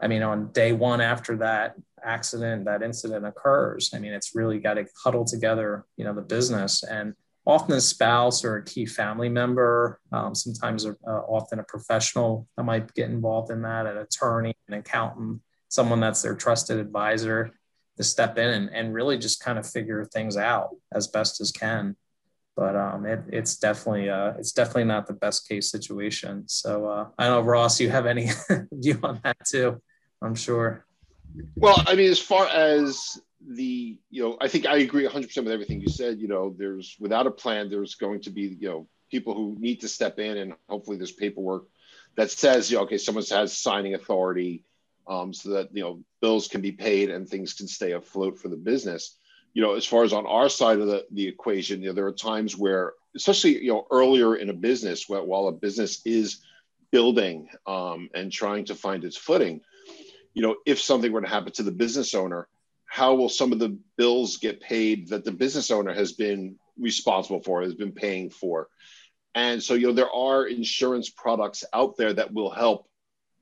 I 0.00 0.08
mean, 0.08 0.22
on 0.22 0.50
day 0.52 0.72
one 0.72 1.00
after 1.00 1.36
that 1.36 1.76
accident, 2.04 2.64
that 2.64 2.82
incident 2.82 3.26
occurs, 3.26 3.90
I 3.94 3.98
mean, 3.98 4.12
it's 4.12 4.34
really 4.34 4.58
got 4.58 4.74
to 4.74 4.86
huddle 5.02 5.24
together, 5.24 5.84
you 5.96 6.04
know, 6.04 6.14
the 6.14 6.22
business 6.22 6.82
and 6.82 7.14
often 7.46 7.74
a 7.74 7.80
spouse 7.80 8.44
or 8.44 8.56
a 8.56 8.64
key 8.64 8.84
family 8.84 9.28
member, 9.28 10.00
um, 10.12 10.34
sometimes 10.34 10.84
uh, 10.84 10.92
often 11.06 11.58
a 11.58 11.64
professional 11.64 12.46
that 12.56 12.64
might 12.64 12.92
get 12.94 13.08
involved 13.08 13.50
in 13.50 13.62
that, 13.62 13.86
an 13.86 13.96
attorney, 13.98 14.54
an 14.68 14.74
accountant, 14.74 15.40
someone 15.68 16.00
that's 16.00 16.22
their 16.22 16.34
trusted 16.34 16.78
advisor 16.78 17.50
to 17.96 18.04
step 18.04 18.36
in 18.38 18.48
and, 18.50 18.70
and 18.74 18.94
really 18.94 19.18
just 19.18 19.40
kind 19.40 19.58
of 19.58 19.66
figure 19.66 20.04
things 20.04 20.36
out 20.36 20.70
as 20.92 21.08
best 21.08 21.40
as 21.40 21.50
can 21.50 21.96
but 22.58 22.74
um, 22.74 23.06
it, 23.06 23.20
it's 23.28 23.56
definitely 23.56 24.10
uh, 24.10 24.32
it's 24.36 24.50
definitely 24.50 24.82
not 24.82 25.06
the 25.06 25.12
best 25.12 25.48
case 25.48 25.70
situation. 25.70 26.42
So 26.48 26.86
uh, 26.86 27.06
I 27.16 27.28
don't 27.28 27.44
know, 27.44 27.48
Ross, 27.48 27.78
you 27.78 27.88
have 27.88 28.04
any 28.04 28.30
view 28.72 28.98
on 29.04 29.20
that 29.22 29.36
too? 29.46 29.80
I'm 30.20 30.34
sure. 30.34 30.84
Well, 31.56 31.82
I 31.86 31.94
mean, 31.94 32.10
as 32.10 32.18
far 32.18 32.46
as 32.46 33.20
the 33.46 33.98
you 34.10 34.22
know 34.22 34.36
I 34.40 34.48
think 34.48 34.66
I 34.66 34.78
agree 34.78 35.04
100 35.04 35.26
percent 35.26 35.44
with 35.44 35.54
everything 35.54 35.80
you 35.80 35.88
said. 35.88 36.18
You 36.18 36.28
know, 36.28 36.54
there's 36.56 36.96
without 37.00 37.26
a 37.26 37.30
plan, 37.30 37.70
there's 37.70 37.94
going 37.94 38.20
to 38.22 38.30
be 38.30 38.56
you 38.60 38.68
know 38.68 38.88
people 39.10 39.34
who 39.34 39.56
need 39.58 39.80
to 39.80 39.88
step 39.88 40.18
in, 40.18 40.36
and 40.36 40.54
hopefully 40.68 40.96
there's 40.96 41.12
paperwork 41.12 41.66
that 42.16 42.30
says 42.30 42.70
you 42.70 42.76
know 42.76 42.84
okay 42.84 42.98
someone 42.98 43.24
has 43.30 43.56
signing 43.56 43.94
authority, 43.94 44.64
um, 45.06 45.32
so 45.32 45.50
that 45.50 45.74
you 45.74 45.82
know 45.82 46.00
bills 46.20 46.48
can 46.48 46.60
be 46.60 46.72
paid 46.72 47.10
and 47.10 47.28
things 47.28 47.54
can 47.54 47.68
stay 47.68 47.92
afloat 47.92 48.38
for 48.38 48.48
the 48.48 48.56
business. 48.56 49.16
You 49.54 49.62
know, 49.62 49.74
as 49.74 49.86
far 49.86 50.04
as 50.04 50.12
on 50.12 50.26
our 50.26 50.48
side 50.48 50.78
of 50.78 50.86
the, 50.86 51.06
the 51.10 51.26
equation, 51.26 51.80
you 51.80 51.88
know, 51.88 51.94
there 51.94 52.06
are 52.06 52.12
times 52.12 52.56
where, 52.56 52.92
especially 53.16 53.62
you 53.62 53.72
know 53.72 53.86
earlier 53.90 54.36
in 54.36 54.50
a 54.50 54.54
business, 54.54 55.08
where, 55.08 55.22
while 55.22 55.48
a 55.48 55.52
business 55.52 56.02
is 56.04 56.42
building 56.90 57.48
um, 57.66 58.08
and 58.14 58.30
trying 58.30 58.64
to 58.66 58.74
find 58.74 59.04
its 59.04 59.16
footing, 59.16 59.60
you 60.38 60.44
know, 60.44 60.56
if 60.64 60.80
something 60.80 61.12
were 61.12 61.20
to 61.20 61.28
happen 61.28 61.52
to 61.52 61.64
the 61.64 61.72
business 61.72 62.14
owner 62.14 62.48
how 62.88 63.14
will 63.14 63.28
some 63.28 63.52
of 63.52 63.58
the 63.58 63.78
bills 63.96 64.38
get 64.38 64.60
paid 64.60 65.08
that 65.08 65.24
the 65.24 65.30
business 65.30 65.70
owner 65.70 65.92
has 65.92 66.12
been 66.12 66.56
responsible 66.78 67.40
for, 67.40 67.62
has 67.62 67.74
been 67.74 67.92
paying 67.92 68.30
for? 68.30 68.68
And 69.34 69.62
so, 69.62 69.74
you 69.74 69.88
know, 69.88 69.92
there 69.92 70.10
are 70.10 70.46
insurance 70.46 71.10
products 71.10 71.64
out 71.72 71.96
there 71.98 72.14
that 72.14 72.32
will 72.32 72.50
help 72.50 72.88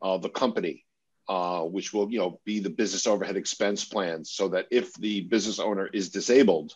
uh, 0.02 0.18
the 0.18 0.28
company, 0.28 0.84
uh, 1.28 1.62
which 1.62 1.94
will, 1.94 2.10
you 2.10 2.18
know, 2.18 2.40
be 2.44 2.58
the 2.58 2.70
business 2.70 3.06
overhead 3.06 3.36
expense 3.36 3.84
plans, 3.84 4.32
so 4.32 4.48
that 4.48 4.66
if 4.72 4.92
the 4.94 5.22
business 5.22 5.60
owner 5.60 5.86
is 5.86 6.10
disabled, 6.10 6.74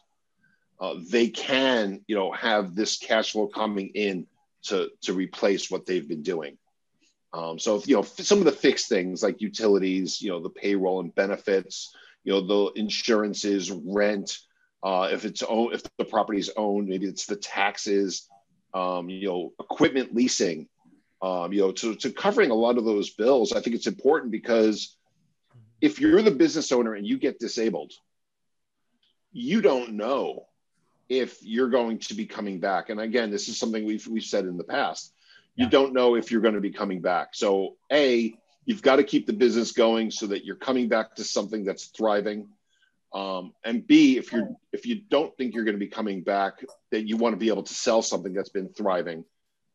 uh, 0.80 0.94
they 1.10 1.28
can, 1.28 2.02
you 2.06 2.14
know, 2.14 2.30
have 2.30 2.76
this 2.76 2.98
cash 2.98 3.32
flow 3.32 3.48
coming 3.48 3.88
in 3.94 4.26
to 4.62 4.90
to 5.02 5.12
replace 5.12 5.70
what 5.70 5.86
they've 5.86 6.08
been 6.08 6.22
doing. 6.22 6.56
Um, 7.32 7.58
so, 7.58 7.80
you 7.86 7.94
know, 7.94 8.02
some 8.02 8.38
of 8.38 8.44
the 8.44 8.52
fixed 8.52 8.88
things 8.88 9.22
like 9.22 9.40
utilities, 9.40 10.20
you 10.20 10.30
know, 10.30 10.40
the 10.40 10.50
payroll 10.50 11.00
and 11.00 11.14
benefits, 11.14 11.94
you 12.24 12.32
know 12.32 12.40
the 12.40 12.80
insurances 12.80 13.70
rent 13.70 14.38
uh, 14.82 15.08
if 15.12 15.24
it's 15.24 15.42
owned 15.42 15.74
if 15.74 15.82
the 15.98 16.04
property 16.04 16.38
is 16.38 16.50
owned 16.56 16.88
maybe 16.88 17.06
it's 17.06 17.26
the 17.26 17.36
taxes 17.36 18.28
um, 18.74 19.08
you 19.08 19.28
know 19.28 19.52
equipment 19.60 20.14
leasing 20.14 20.68
um, 21.22 21.52
you 21.52 21.60
know 21.60 21.72
to, 21.72 21.94
to 21.96 22.10
covering 22.10 22.50
a 22.50 22.54
lot 22.54 22.78
of 22.78 22.84
those 22.84 23.10
bills 23.10 23.52
i 23.52 23.60
think 23.60 23.76
it's 23.76 23.86
important 23.86 24.32
because 24.32 24.96
if 25.80 26.00
you're 26.00 26.22
the 26.22 26.30
business 26.30 26.72
owner 26.72 26.94
and 26.94 27.06
you 27.06 27.18
get 27.18 27.38
disabled 27.38 27.92
you 29.32 29.60
don't 29.60 29.92
know 29.92 30.46
if 31.08 31.38
you're 31.42 31.68
going 31.68 31.98
to 31.98 32.14
be 32.14 32.24
coming 32.24 32.60
back. 32.60 32.88
And 32.88 33.00
again 33.00 33.30
this 33.30 33.48
is 33.48 33.58
something 33.58 33.84
we've, 33.84 34.06
we've 34.06 34.24
said 34.24 34.44
in 34.44 34.56
the 34.56 34.64
past 34.64 35.12
you 35.60 35.66
yeah. 35.66 35.70
don't 35.70 35.92
know 35.92 36.14
if 36.14 36.32
you're 36.32 36.40
going 36.40 36.54
to 36.54 36.60
be 36.62 36.70
coming 36.70 37.02
back. 37.02 37.34
So 37.34 37.76
a 37.92 38.34
you've 38.64 38.80
got 38.80 38.96
to 38.96 39.04
keep 39.04 39.26
the 39.26 39.34
business 39.34 39.72
going 39.72 40.10
so 40.10 40.26
that 40.28 40.46
you're 40.46 40.56
coming 40.56 40.88
back 40.88 41.16
to 41.16 41.24
something 41.24 41.66
that's 41.66 41.86
thriving. 41.88 42.48
Um, 43.12 43.52
and 43.62 43.86
b 43.86 44.16
if 44.16 44.32
you're 44.32 44.48
if 44.72 44.86
you 44.86 45.02
don't 45.10 45.36
think 45.36 45.54
you're 45.54 45.64
going 45.64 45.74
to 45.74 45.86
be 45.86 45.88
coming 45.88 46.22
back 46.22 46.64
that 46.92 47.06
you 47.06 47.18
want 47.18 47.34
to 47.34 47.36
be 47.36 47.48
able 47.48 47.64
to 47.64 47.74
sell 47.74 48.00
something 48.00 48.32
that's 48.32 48.48
been 48.48 48.70
thriving 48.70 49.24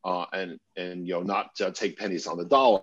uh, 0.04 0.26
and 0.34 0.58
and 0.76 1.08
you 1.08 1.14
know 1.14 1.22
not 1.22 1.52
uh, 1.62 1.70
take 1.70 2.00
pennies 2.00 2.26
on 2.26 2.38
the 2.38 2.46
dollar. 2.46 2.82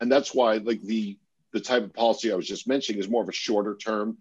And 0.00 0.12
that's 0.12 0.32
why 0.32 0.58
like 0.58 0.82
the 0.82 1.18
the 1.52 1.60
type 1.60 1.82
of 1.82 1.92
policy 1.94 2.32
i 2.32 2.36
was 2.36 2.46
just 2.46 2.68
mentioning 2.68 3.00
is 3.00 3.08
more 3.08 3.22
of 3.22 3.28
a 3.28 3.32
shorter 3.32 3.74
term. 3.74 4.18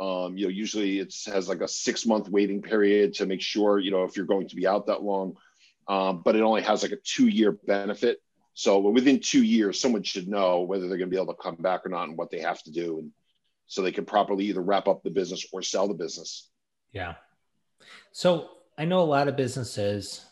Um, 0.00 0.36
you 0.36 0.46
know 0.46 0.50
usually 0.50 0.98
it 0.98 1.14
has 1.26 1.48
like 1.48 1.60
a 1.60 1.68
six 1.68 2.06
month 2.06 2.28
waiting 2.28 2.60
period 2.60 3.14
to 3.14 3.26
make 3.26 3.40
sure 3.40 3.78
you 3.78 3.92
know 3.92 4.02
if 4.02 4.16
you're 4.16 4.26
going 4.26 4.48
to 4.48 4.56
be 4.56 4.66
out 4.66 4.86
that 4.86 5.04
long 5.04 5.36
um, 5.88 6.22
but 6.24 6.36
it 6.36 6.42
only 6.42 6.62
has 6.62 6.82
like 6.82 6.92
a 6.92 6.98
two 7.04 7.28
year 7.28 7.52
benefit 7.66 8.20
so 8.58 8.80
within 8.80 9.20
two 9.20 9.44
years, 9.44 9.80
someone 9.80 10.02
should 10.02 10.26
know 10.26 10.62
whether 10.62 10.88
they're 10.88 10.98
going 10.98 11.08
to 11.08 11.14
be 11.14 11.22
able 11.22 11.32
to 11.32 11.40
come 11.40 11.54
back 11.54 11.86
or 11.86 11.90
not 11.90 12.08
and 12.08 12.18
what 12.18 12.28
they 12.28 12.40
have 12.40 12.60
to 12.64 12.72
do. 12.72 12.98
And 12.98 13.12
so 13.68 13.82
they 13.82 13.92
can 13.92 14.04
properly 14.04 14.46
either 14.46 14.60
wrap 14.60 14.88
up 14.88 15.04
the 15.04 15.10
business 15.12 15.46
or 15.52 15.62
sell 15.62 15.86
the 15.86 15.94
business. 15.94 16.50
Yeah. 16.90 17.14
So 18.10 18.48
I 18.76 18.84
know 18.84 18.98
a 18.98 19.02
lot 19.02 19.28
of 19.28 19.36
businesses, 19.36 20.24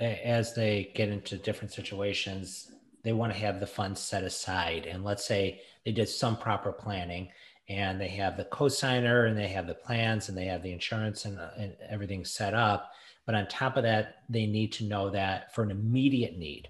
as 0.00 0.54
they 0.56 0.90
get 0.96 1.08
into 1.08 1.38
different 1.38 1.72
situations, 1.72 2.72
they 3.04 3.12
want 3.12 3.32
to 3.32 3.38
have 3.38 3.60
the 3.60 3.66
funds 3.68 4.00
set 4.00 4.24
aside. 4.24 4.86
And 4.86 5.04
let's 5.04 5.24
say 5.24 5.60
they 5.84 5.92
did 5.92 6.08
some 6.08 6.36
proper 6.36 6.72
planning 6.72 7.28
and 7.68 8.00
they 8.00 8.08
have 8.08 8.36
the 8.36 8.46
cosigner 8.46 9.28
and 9.28 9.38
they 9.38 9.46
have 9.46 9.68
the 9.68 9.74
plans 9.74 10.28
and 10.28 10.36
they 10.36 10.46
have 10.46 10.64
the 10.64 10.72
insurance 10.72 11.26
and, 11.26 11.38
and 11.56 11.76
everything 11.88 12.24
set 12.24 12.54
up. 12.54 12.90
But 13.30 13.36
on 13.36 13.46
top 13.46 13.76
of 13.76 13.84
that, 13.84 14.24
they 14.28 14.44
need 14.44 14.72
to 14.72 14.84
know 14.84 15.08
that 15.10 15.54
for 15.54 15.62
an 15.62 15.70
immediate 15.70 16.36
need, 16.36 16.66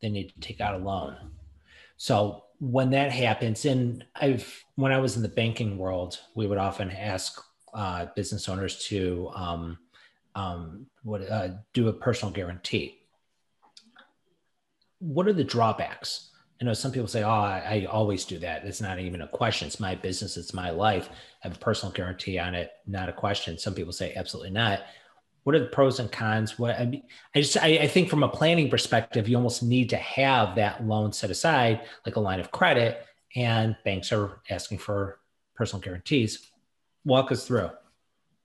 they 0.00 0.08
need 0.08 0.32
to 0.32 0.40
take 0.40 0.58
out 0.58 0.74
a 0.74 0.82
loan. 0.82 1.14
So 1.98 2.44
when 2.58 2.88
that 2.92 3.12
happens, 3.12 3.66
and 3.66 4.02
I've 4.16 4.64
when 4.76 4.92
I 4.92 4.98
was 4.98 5.16
in 5.16 5.22
the 5.22 5.28
banking 5.28 5.76
world, 5.76 6.18
we 6.34 6.46
would 6.46 6.56
often 6.56 6.90
ask 6.90 7.38
uh, 7.74 8.06
business 8.16 8.48
owners 8.48 8.82
to 8.86 9.30
um, 9.34 9.78
um, 10.34 10.86
what 11.02 11.20
uh, 11.28 11.48
do 11.74 11.88
a 11.88 11.92
personal 11.92 12.32
guarantee. 12.32 13.02
What 15.00 15.28
are 15.28 15.34
the 15.34 15.44
drawbacks? 15.44 16.30
I 16.62 16.64
know 16.64 16.72
some 16.72 16.92
people 16.92 17.08
say, 17.08 17.24
"Oh, 17.24 17.28
I, 17.28 17.58
I, 17.58 17.88
always 17.90 18.24
do 18.24 18.38
that. 18.38 18.64
It's 18.64 18.80
not 18.80 18.98
even 18.98 19.20
a 19.20 19.28
question. 19.28 19.66
It's 19.66 19.80
my 19.80 19.96
business. 19.96 20.38
It's 20.38 20.54
my 20.54 20.70
life. 20.70 21.10
I 21.44 21.48
have 21.48 21.56
a 21.56 21.60
personal 21.60 21.92
guarantee 21.92 22.38
on 22.38 22.54
it. 22.54 22.72
Not 22.86 23.10
a 23.10 23.12
question." 23.12 23.58
Some 23.58 23.74
people 23.74 23.92
say, 23.92 24.14
"Absolutely 24.14 24.50
not." 24.50 24.80
What 25.44 25.54
are 25.54 25.60
the 25.60 25.66
pros 25.66 25.98
and 25.98 26.10
cons? 26.10 26.58
What 26.58 26.78
i 26.78 26.86
mean 26.86 27.02
i 27.34 27.40
just 27.40 27.56
I, 27.56 27.78
I, 27.78 27.86
think 27.86 28.08
from 28.08 28.22
a 28.22 28.28
planning 28.28 28.70
perspective 28.70 29.28
you 29.28 29.36
almost 29.36 29.62
need 29.62 29.90
to 29.90 29.96
have 29.96 30.56
that 30.56 30.86
loan 30.86 31.12
set 31.12 31.30
aside 31.30 31.82
like 32.04 32.16
a 32.16 32.20
line 32.20 32.40
of 32.40 32.50
credit 32.50 33.04
and 33.36 33.76
banks 33.84 34.12
are 34.12 34.40
asking 34.50 34.78
for 34.78 35.20
personal 35.54 35.80
guarantees. 35.80 36.50
Walk 37.04 37.30
us 37.30 37.46
through 37.46 37.70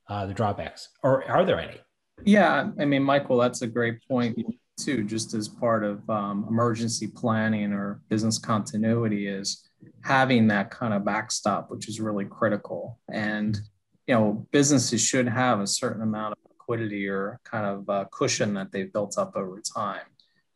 uh, 0.07 0.25
the 0.27 0.33
drawbacks. 0.33 0.89
Or 1.01 1.27
are 1.29 1.43
there 1.43 1.59
any? 1.59 1.77
Yeah 2.23 2.69
i 2.79 2.85
mean 2.85 3.03
michael 3.03 3.37
that's 3.37 3.61
a 3.61 3.67
great 3.67 3.99
point 4.07 4.37
too 4.79 5.03
just 5.03 5.33
as 5.33 5.47
part 5.47 5.83
of 5.83 6.09
um, 6.09 6.45
emergency 6.49 7.07
planning 7.07 7.71
or 7.73 8.01
business 8.09 8.37
continuity 8.37 9.27
is 9.27 9.69
having 10.03 10.47
that 10.47 10.69
kind 10.69 10.93
of 10.93 11.05
backstop 11.05 11.69
which 11.69 11.87
is 11.87 11.99
really 11.99 12.25
critical. 12.25 12.99
And 13.11 13.59
you 14.07 14.15
know 14.15 14.47
businesses 14.51 15.01
should 15.01 15.27
have 15.27 15.59
a 15.59 15.67
certain 15.67 16.01
amount 16.01 16.33
of 16.33 16.54
liquidity 16.65 17.07
or 17.07 17.39
kind 17.43 17.65
of 17.65 17.89
uh, 17.89 18.05
cushion 18.11 18.53
that 18.55 18.71
they've 18.71 18.91
built 18.91 19.17
up 19.17 19.35
over 19.35 19.61
time. 19.61 20.05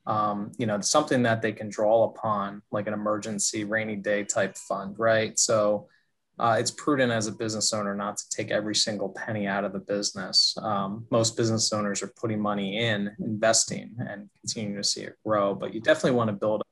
Um, 0.06 0.52
you 0.58 0.66
know, 0.66 0.80
something 0.82 1.24
that 1.24 1.42
they 1.42 1.52
can 1.52 1.70
draw 1.70 2.06
upon, 2.06 2.62
like 2.72 2.88
an 2.88 2.94
emergency 2.94 3.64
rainy 3.64 3.96
day 3.96 4.24
type 4.24 4.58
fund, 4.58 4.98
right? 4.98 5.38
So 5.38 5.88
uh, 6.40 6.56
it's 6.58 6.72
prudent 6.72 7.12
as 7.12 7.28
a 7.28 7.32
business 7.32 7.74
owner 7.74 7.94
not 7.94 8.18
to 8.18 8.30
take 8.30 8.50
every 8.50 8.74
single 8.74 9.10
penny 9.10 9.46
out 9.46 9.66
of 9.66 9.74
the 9.74 9.80
business. 9.80 10.56
Um, 10.62 11.06
most 11.12 11.38
business 11.38 11.72
owners 11.74 12.02
are 12.02 12.12
putting 12.20 12.40
money 12.40 12.80
in, 12.80 13.12
investing, 13.20 13.96
and 14.00 14.30
continuing 14.40 14.82
to 14.82 14.88
see 14.88 15.02
it 15.02 15.16
grow. 15.24 15.54
But 15.54 15.74
you 15.74 15.82
definitely 15.82 16.18
want 16.18 16.30
to 16.30 16.34
build 16.36 16.64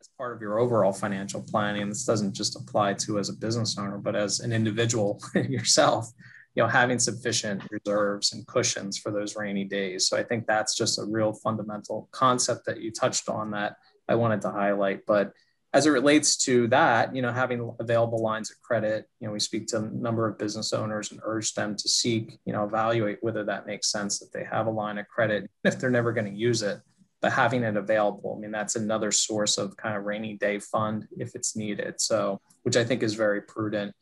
as 0.00 0.08
part 0.18 0.36
of 0.36 0.42
your 0.42 0.60
overall 0.60 0.92
financial 0.92 1.42
planning. 1.42 1.88
This 1.88 2.04
doesn't 2.04 2.34
just 2.34 2.54
apply 2.54 2.94
to 2.94 3.18
as 3.18 3.28
a 3.28 3.32
business 3.32 3.76
owner, 3.76 3.98
but 3.98 4.14
as 4.14 4.40
an 4.40 4.52
individual 4.52 5.20
yourself 5.34 6.12
you 6.58 6.64
know 6.64 6.68
having 6.68 6.98
sufficient 6.98 7.62
reserves 7.70 8.32
and 8.32 8.44
cushions 8.48 8.98
for 8.98 9.12
those 9.12 9.36
rainy 9.36 9.62
days. 9.62 10.08
So 10.08 10.16
i 10.16 10.24
think 10.24 10.44
that's 10.44 10.76
just 10.76 10.98
a 10.98 11.04
real 11.04 11.32
fundamental 11.32 12.08
concept 12.10 12.66
that 12.66 12.80
you 12.80 12.90
touched 12.90 13.28
on 13.28 13.52
that 13.52 13.76
i 14.08 14.16
wanted 14.16 14.40
to 14.42 14.50
highlight. 14.50 15.06
But 15.06 15.32
as 15.72 15.86
it 15.86 15.90
relates 15.90 16.36
to 16.46 16.66
that 16.68 17.14
you 17.14 17.22
know 17.22 17.32
having 17.32 17.72
available 17.78 18.20
lines 18.20 18.50
of 18.50 18.60
credit 18.60 19.08
you 19.20 19.28
know 19.28 19.32
we 19.32 19.38
speak 19.38 19.68
to 19.68 19.76
a 19.76 19.82
number 19.82 20.26
of 20.26 20.36
business 20.36 20.72
owners 20.72 21.12
and 21.12 21.20
urge 21.22 21.54
them 21.54 21.76
to 21.76 21.88
seek 21.88 22.40
you 22.44 22.52
know 22.52 22.64
evaluate 22.64 23.18
whether 23.20 23.44
that 23.44 23.68
makes 23.68 23.92
sense 23.92 24.18
that 24.18 24.32
they 24.32 24.42
have 24.42 24.66
a 24.66 24.76
line 24.82 24.98
of 24.98 25.06
credit 25.06 25.48
if 25.62 25.78
they're 25.78 25.98
never 25.98 26.12
going 26.12 26.30
to 26.32 26.40
use 26.48 26.62
it. 26.62 26.80
But 27.20 27.32
having 27.32 27.62
it 27.62 27.76
available 27.76 28.34
i 28.36 28.40
mean 28.40 28.50
that's 28.50 28.74
another 28.74 29.12
source 29.12 29.58
of 29.58 29.76
kind 29.76 29.96
of 29.96 30.02
rainy 30.02 30.34
day 30.34 30.58
fund 30.58 31.06
if 31.16 31.36
it's 31.36 31.54
needed. 31.54 32.00
So 32.00 32.40
which 32.64 32.76
i 32.76 32.82
think 32.82 33.04
is 33.04 33.14
very 33.14 33.42
prudent 33.42 33.94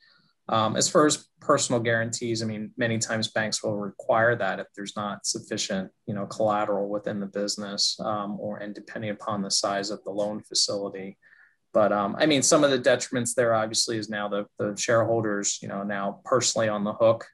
um, 0.49 0.77
as 0.77 0.89
far 0.89 1.07
as 1.07 1.29
personal 1.41 1.81
guarantees, 1.81 2.43
I 2.43 2.47
mean, 2.47 2.71
many 2.77 2.99
times 2.99 3.29
banks 3.29 3.63
will 3.63 3.77
require 3.77 4.37
that 4.37 4.61
if 4.61 4.67
there's 4.77 4.97
not 4.97 5.27
sufficient, 5.27 5.91
you 6.07 6.15
know, 6.15 6.27
collateral 6.27 6.89
within 6.89 7.21
the 7.21 7.27
business, 7.27 7.99
um, 8.01 8.39
or 8.39 8.59
and 8.59 8.75
depending 8.75 9.11
upon 9.11 9.43
the 9.43 9.51
size 9.51 9.91
of 9.91 10.03
the 10.05 10.11
loan 10.11 10.43
facility. 10.43 11.19
But 11.73 11.93
um, 11.93 12.17
I 12.19 12.27
mean, 12.27 12.43
some 12.43 12.65
of 12.65 12.71
the 12.71 12.79
detriments 12.79 13.35
there 13.35 13.55
obviously 13.55 13.99
is 13.99 14.09
now 14.09 14.29
the, 14.29 14.47
the 14.59 14.77
shareholders, 14.77 15.59
you 15.61 15.69
know, 15.69 15.83
now 15.83 16.21
personally 16.25 16.69
on 16.69 16.85
the 16.85 16.95
hook 16.95 17.27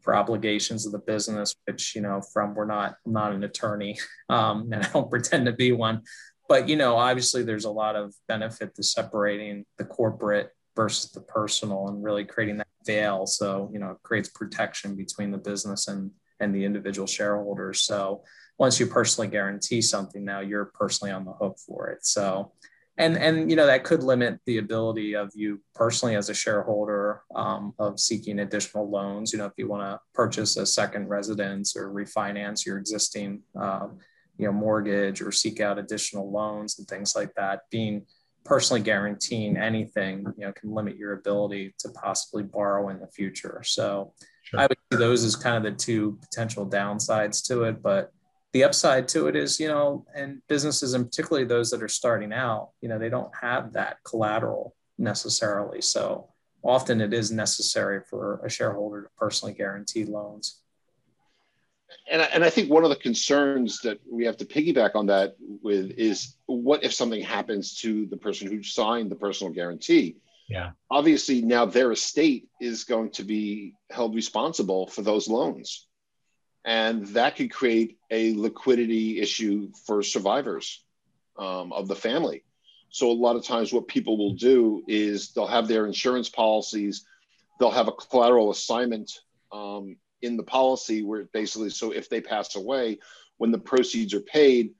for 0.00 0.16
obligations 0.16 0.86
of 0.86 0.92
the 0.92 0.98
business, 0.98 1.54
which 1.66 1.94
you 1.94 2.00
know, 2.00 2.22
from 2.32 2.54
we're 2.54 2.64
not 2.64 2.96
I'm 3.04 3.12
not 3.12 3.32
an 3.32 3.44
attorney, 3.44 3.98
um, 4.30 4.70
and 4.72 4.82
I 4.82 4.88
don't 4.88 5.10
pretend 5.10 5.44
to 5.46 5.52
be 5.52 5.72
one, 5.72 6.02
but 6.48 6.68
you 6.70 6.76
know, 6.76 6.96
obviously 6.96 7.42
there's 7.42 7.66
a 7.66 7.70
lot 7.70 7.96
of 7.96 8.14
benefit 8.28 8.74
to 8.76 8.82
separating 8.82 9.66
the 9.76 9.84
corporate 9.84 10.50
versus 10.76 11.10
the 11.10 11.20
personal 11.20 11.88
and 11.88 12.04
really 12.04 12.24
creating 12.24 12.58
that 12.58 12.68
veil. 12.84 13.26
So 13.26 13.70
you 13.72 13.80
know 13.80 13.92
it 13.92 14.02
creates 14.02 14.28
protection 14.28 14.94
between 14.94 15.30
the 15.30 15.38
business 15.38 15.88
and 15.88 16.10
and 16.38 16.54
the 16.54 16.64
individual 16.64 17.06
shareholders. 17.06 17.82
So 17.82 18.22
once 18.58 18.78
you 18.78 18.86
personally 18.86 19.28
guarantee 19.28 19.82
something 19.82 20.24
now 20.24 20.40
you're 20.40 20.66
personally 20.66 21.12
on 21.12 21.24
the 21.24 21.32
hook 21.32 21.58
for 21.58 21.88
it. 21.88 22.04
So 22.04 22.52
and 22.98 23.16
and 23.16 23.50
you 23.50 23.56
know 23.56 23.66
that 23.66 23.84
could 23.84 24.02
limit 24.02 24.40
the 24.46 24.58
ability 24.58 25.14
of 25.14 25.30
you 25.34 25.60
personally 25.74 26.16
as 26.16 26.30
a 26.30 26.34
shareholder 26.34 27.22
um, 27.34 27.74
of 27.78 28.00
seeking 28.00 28.38
additional 28.38 28.88
loans. 28.88 29.32
You 29.32 29.38
know 29.38 29.46
if 29.46 29.52
you 29.56 29.68
want 29.68 29.82
to 29.82 30.00
purchase 30.14 30.56
a 30.56 30.66
second 30.66 31.08
residence 31.08 31.76
or 31.76 31.90
refinance 31.90 32.64
your 32.64 32.78
existing 32.78 33.42
um, 33.54 33.98
you 34.38 34.46
know 34.46 34.52
mortgage 34.52 35.20
or 35.20 35.32
seek 35.32 35.60
out 35.60 35.78
additional 35.78 36.30
loans 36.30 36.78
and 36.78 36.88
things 36.88 37.14
like 37.14 37.34
that 37.34 37.62
being 37.70 38.06
personally 38.46 38.80
guaranteeing 38.82 39.56
anything 39.56 40.24
you 40.36 40.46
know 40.46 40.52
can 40.52 40.72
limit 40.72 40.96
your 40.96 41.12
ability 41.12 41.74
to 41.78 41.88
possibly 41.90 42.42
borrow 42.42 42.88
in 42.88 42.98
the 42.98 43.08
future 43.08 43.62
so 43.64 44.12
sure. 44.42 44.60
i 44.60 44.66
would 44.66 44.78
see 44.92 44.98
those 44.98 45.24
as 45.24 45.36
kind 45.36 45.56
of 45.56 45.62
the 45.62 45.76
two 45.76 46.18
potential 46.22 46.66
downsides 46.66 47.44
to 47.44 47.64
it 47.64 47.82
but 47.82 48.12
the 48.56 48.64
upside 48.64 49.06
to 49.08 49.26
it 49.26 49.36
is, 49.36 49.60
you 49.60 49.68
know, 49.68 50.06
and 50.14 50.40
businesses, 50.48 50.94
and 50.94 51.04
particularly 51.04 51.46
those 51.46 51.70
that 51.70 51.82
are 51.82 51.88
starting 51.88 52.32
out, 52.32 52.70
you 52.80 52.88
know, 52.88 52.98
they 52.98 53.10
don't 53.10 53.30
have 53.38 53.74
that 53.74 53.98
collateral 54.02 54.74
necessarily. 54.96 55.82
So 55.82 56.30
often 56.64 57.02
it 57.02 57.12
is 57.12 57.30
necessary 57.30 58.00
for 58.08 58.40
a 58.42 58.48
shareholder 58.48 59.02
to 59.02 59.08
personally 59.18 59.52
guarantee 59.52 60.06
loans. 60.06 60.62
And, 62.10 62.22
and 62.22 62.44
I 62.44 62.50
think 62.50 62.70
one 62.70 62.84
of 62.84 62.90
the 62.90 62.96
concerns 62.96 63.80
that 63.80 63.98
we 64.08 64.24
have 64.26 64.36
to 64.38 64.44
piggyback 64.44 64.94
on 64.94 65.06
that 65.06 65.36
with 65.40 65.92
is 65.92 66.36
what 66.46 66.84
if 66.84 66.92
something 66.92 67.22
happens 67.22 67.78
to 67.80 68.06
the 68.06 68.16
person 68.16 68.48
who 68.48 68.62
signed 68.62 69.10
the 69.10 69.16
personal 69.16 69.52
guarantee? 69.52 70.16
Yeah. 70.48 70.70
Obviously, 70.90 71.42
now 71.42 71.66
their 71.66 71.90
estate 71.90 72.48
is 72.60 72.84
going 72.84 73.10
to 73.10 73.24
be 73.24 73.74
held 73.90 74.14
responsible 74.14 74.86
for 74.86 75.02
those 75.02 75.26
loans 75.28 75.86
and 76.66 77.06
that 77.08 77.36
could 77.36 77.52
create 77.52 77.96
a 78.10 78.34
liquidity 78.34 79.20
issue 79.20 79.70
for 79.86 80.02
survivors 80.02 80.84
um, 81.38 81.72
of 81.72 81.86
the 81.86 81.94
family. 81.94 82.42
So 82.90 83.10
a 83.10 83.12
lot 83.12 83.36
of 83.36 83.44
times, 83.44 83.72
what 83.72 83.86
people 83.86 84.18
will 84.18 84.34
do 84.34 84.82
is 84.88 85.30
they'll 85.30 85.46
have 85.46 85.68
their 85.68 85.86
insurance 85.86 86.28
policies, 86.28 87.06
they'll 87.58 87.70
have 87.70 87.88
a 87.88 87.92
collateral 87.92 88.50
assignment 88.50 89.20
um, 89.52 89.96
in 90.22 90.36
the 90.36 90.42
policy 90.42 91.02
where 91.02 91.24
basically, 91.32 91.70
so 91.70 91.92
if 91.92 92.08
they 92.08 92.20
pass 92.20 92.56
away, 92.56 92.98
when 93.38 93.50
the 93.50 93.58
proceeds 93.58 94.14
are 94.14 94.20
paid, 94.20 94.74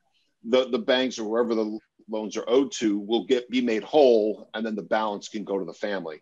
the 0.44 0.68
the 0.68 0.78
banks 0.78 1.18
or 1.18 1.28
wherever 1.28 1.54
the 1.54 1.78
loans 2.08 2.36
are 2.36 2.48
owed 2.48 2.72
to 2.72 2.98
will 2.98 3.26
get 3.26 3.50
be 3.50 3.60
made 3.60 3.82
whole, 3.82 4.48
and 4.54 4.64
then 4.64 4.76
the 4.76 4.82
balance 4.82 5.28
can 5.28 5.44
go 5.44 5.58
to 5.58 5.64
the 5.64 5.74
family. 5.74 6.20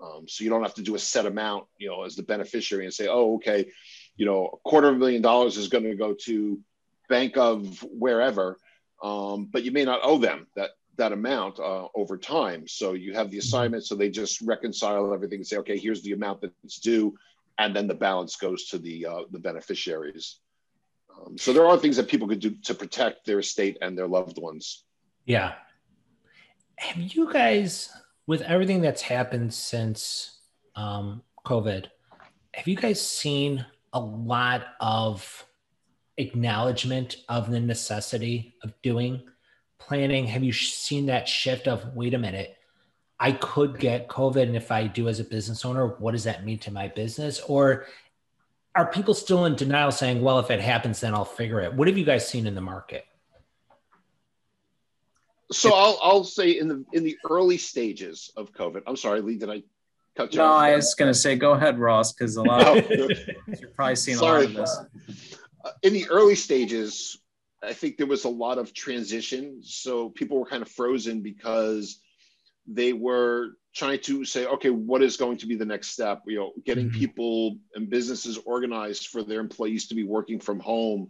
Um, 0.00 0.26
so 0.28 0.42
you 0.42 0.50
don't 0.50 0.62
have 0.62 0.74
to 0.74 0.82
do 0.82 0.94
a 0.94 0.98
set 0.98 1.26
amount, 1.26 1.66
you 1.78 1.88
know, 1.88 2.02
as 2.02 2.16
the 2.16 2.24
beneficiary 2.24 2.84
and 2.84 2.92
say, 2.92 3.06
oh, 3.08 3.36
okay, 3.36 3.70
you 4.16 4.26
know, 4.26 4.46
a 4.46 4.68
quarter 4.68 4.88
of 4.88 4.96
a 4.96 4.98
million 4.98 5.22
dollars 5.22 5.56
is 5.56 5.68
going 5.68 5.84
to 5.84 5.94
go 5.94 6.14
to 6.24 6.60
bank 7.08 7.36
of 7.36 7.82
wherever, 7.82 8.58
um, 9.02 9.48
but 9.52 9.64
you 9.64 9.70
may 9.70 9.84
not 9.84 10.00
owe 10.02 10.18
them 10.18 10.46
that 10.56 10.70
that 10.96 11.12
amount 11.12 11.58
uh, 11.58 11.86
over 11.94 12.18
time. 12.18 12.68
So 12.68 12.92
you 12.92 13.14
have 13.14 13.30
the 13.30 13.38
mm-hmm. 13.38 13.46
assignment, 13.46 13.84
so 13.86 13.94
they 13.94 14.10
just 14.10 14.40
reconcile 14.42 15.14
everything 15.14 15.38
and 15.38 15.46
say, 15.46 15.56
okay, 15.58 15.78
here's 15.78 16.02
the 16.02 16.12
amount 16.12 16.42
that's 16.42 16.78
due, 16.78 17.14
and 17.58 17.74
then 17.74 17.86
the 17.86 17.94
balance 17.94 18.36
goes 18.36 18.66
to 18.68 18.78
the 18.78 19.06
uh, 19.06 19.22
the 19.30 19.38
beneficiaries. 19.38 20.38
Um, 21.14 21.36
so 21.36 21.52
there 21.52 21.66
are 21.66 21.76
things 21.76 21.96
that 21.96 22.08
people 22.08 22.26
could 22.26 22.40
do 22.40 22.50
to 22.64 22.74
protect 22.74 23.26
their 23.26 23.38
estate 23.38 23.78
and 23.82 23.96
their 23.96 24.08
loved 24.08 24.38
ones. 24.38 24.84
Yeah. 25.26 25.54
Have 26.76 26.98
you 26.98 27.32
guys, 27.32 27.92
with 28.26 28.40
everything 28.42 28.80
that's 28.80 29.02
happened 29.02 29.52
since 29.52 30.38
um, 30.74 31.22
COVID, 31.46 31.86
have 32.54 32.66
you 32.66 32.76
guys 32.76 33.00
seen 33.00 33.64
a 33.92 34.00
lot 34.00 34.68
of 34.80 35.46
acknowledgement 36.16 37.16
of 37.28 37.50
the 37.50 37.60
necessity 37.60 38.54
of 38.62 38.72
doing 38.82 39.22
planning. 39.78 40.26
Have 40.26 40.44
you 40.44 40.52
seen 40.52 41.06
that 41.06 41.28
shift 41.28 41.68
of, 41.68 41.94
wait 41.94 42.14
a 42.14 42.18
minute, 42.18 42.56
I 43.22 43.30
could 43.30 43.78
get 43.78 44.08
COVID. 44.08 44.42
And 44.42 44.56
if 44.56 44.72
I 44.72 44.88
do 44.88 45.08
as 45.08 45.20
a 45.20 45.24
business 45.24 45.64
owner, 45.64 45.86
what 45.86 46.10
does 46.10 46.24
that 46.24 46.44
mean 46.44 46.58
to 46.58 46.72
my 46.72 46.88
business? 46.88 47.38
Or 47.38 47.86
are 48.74 48.90
people 48.90 49.14
still 49.14 49.44
in 49.44 49.54
denial 49.54 49.92
saying, 49.92 50.20
well, 50.20 50.40
if 50.40 50.50
it 50.50 50.60
happens, 50.60 50.98
then 50.98 51.14
I'll 51.14 51.24
figure 51.24 51.60
it? 51.60 51.72
What 51.72 51.86
have 51.86 51.96
you 51.96 52.04
guys 52.04 52.28
seen 52.28 52.48
in 52.48 52.56
the 52.56 52.60
market? 52.60 53.06
So 55.52 55.72
I'll, 55.72 56.00
I'll 56.02 56.24
say 56.24 56.58
in 56.58 56.66
the 56.66 56.84
in 56.92 57.04
the 57.04 57.16
early 57.30 57.58
stages 57.58 58.32
of 58.36 58.52
COVID. 58.52 58.82
I'm 58.88 58.96
sorry, 58.96 59.20
Lee. 59.20 59.36
Did 59.36 59.50
I 59.50 59.62
cut 60.16 60.32
you 60.32 60.38
no, 60.38 60.46
off. 60.46 60.62
I 60.62 60.74
was 60.74 60.94
going 60.94 61.12
to 61.12 61.18
say, 61.18 61.36
go 61.36 61.52
ahead, 61.52 61.78
Ross, 61.78 62.12
because 62.12 62.34
a 62.36 62.42
lot 62.42 62.76
of 62.76 62.90
you're 62.90 63.70
probably 63.76 63.96
seeing 63.96 64.18
Sorry. 64.18 64.46
a 64.46 64.48
lot 64.48 64.50
of 64.50 64.54
this. 64.54 64.80
Uh, 65.64 65.70
in 65.82 65.92
the 65.92 66.08
early 66.08 66.34
stages, 66.34 67.18
I 67.62 67.72
think 67.72 67.98
there 67.98 68.06
was 68.06 68.24
a 68.24 68.30
lot 68.30 68.58
of 68.58 68.74
transition. 68.74 69.60
So 69.62 70.08
people 70.08 70.40
were 70.40 70.46
kind 70.46 70.62
of 70.62 70.68
frozen 70.68 71.20
because 71.20 72.00
they 72.74 72.92
were 72.92 73.50
trying 73.74 74.00
to 74.00 74.24
say, 74.24 74.46
okay, 74.46 74.70
what 74.70 75.02
is 75.02 75.16
going 75.16 75.38
to 75.38 75.46
be 75.46 75.56
the 75.56 75.64
next 75.64 75.88
step? 75.90 76.22
You 76.26 76.38
know, 76.38 76.52
getting 76.64 76.88
mm-hmm. 76.88 76.98
people 76.98 77.56
and 77.74 77.88
businesses 77.88 78.38
organized 78.44 79.08
for 79.08 79.22
their 79.22 79.40
employees 79.40 79.88
to 79.88 79.94
be 79.94 80.04
working 80.04 80.40
from 80.40 80.60
home, 80.60 81.08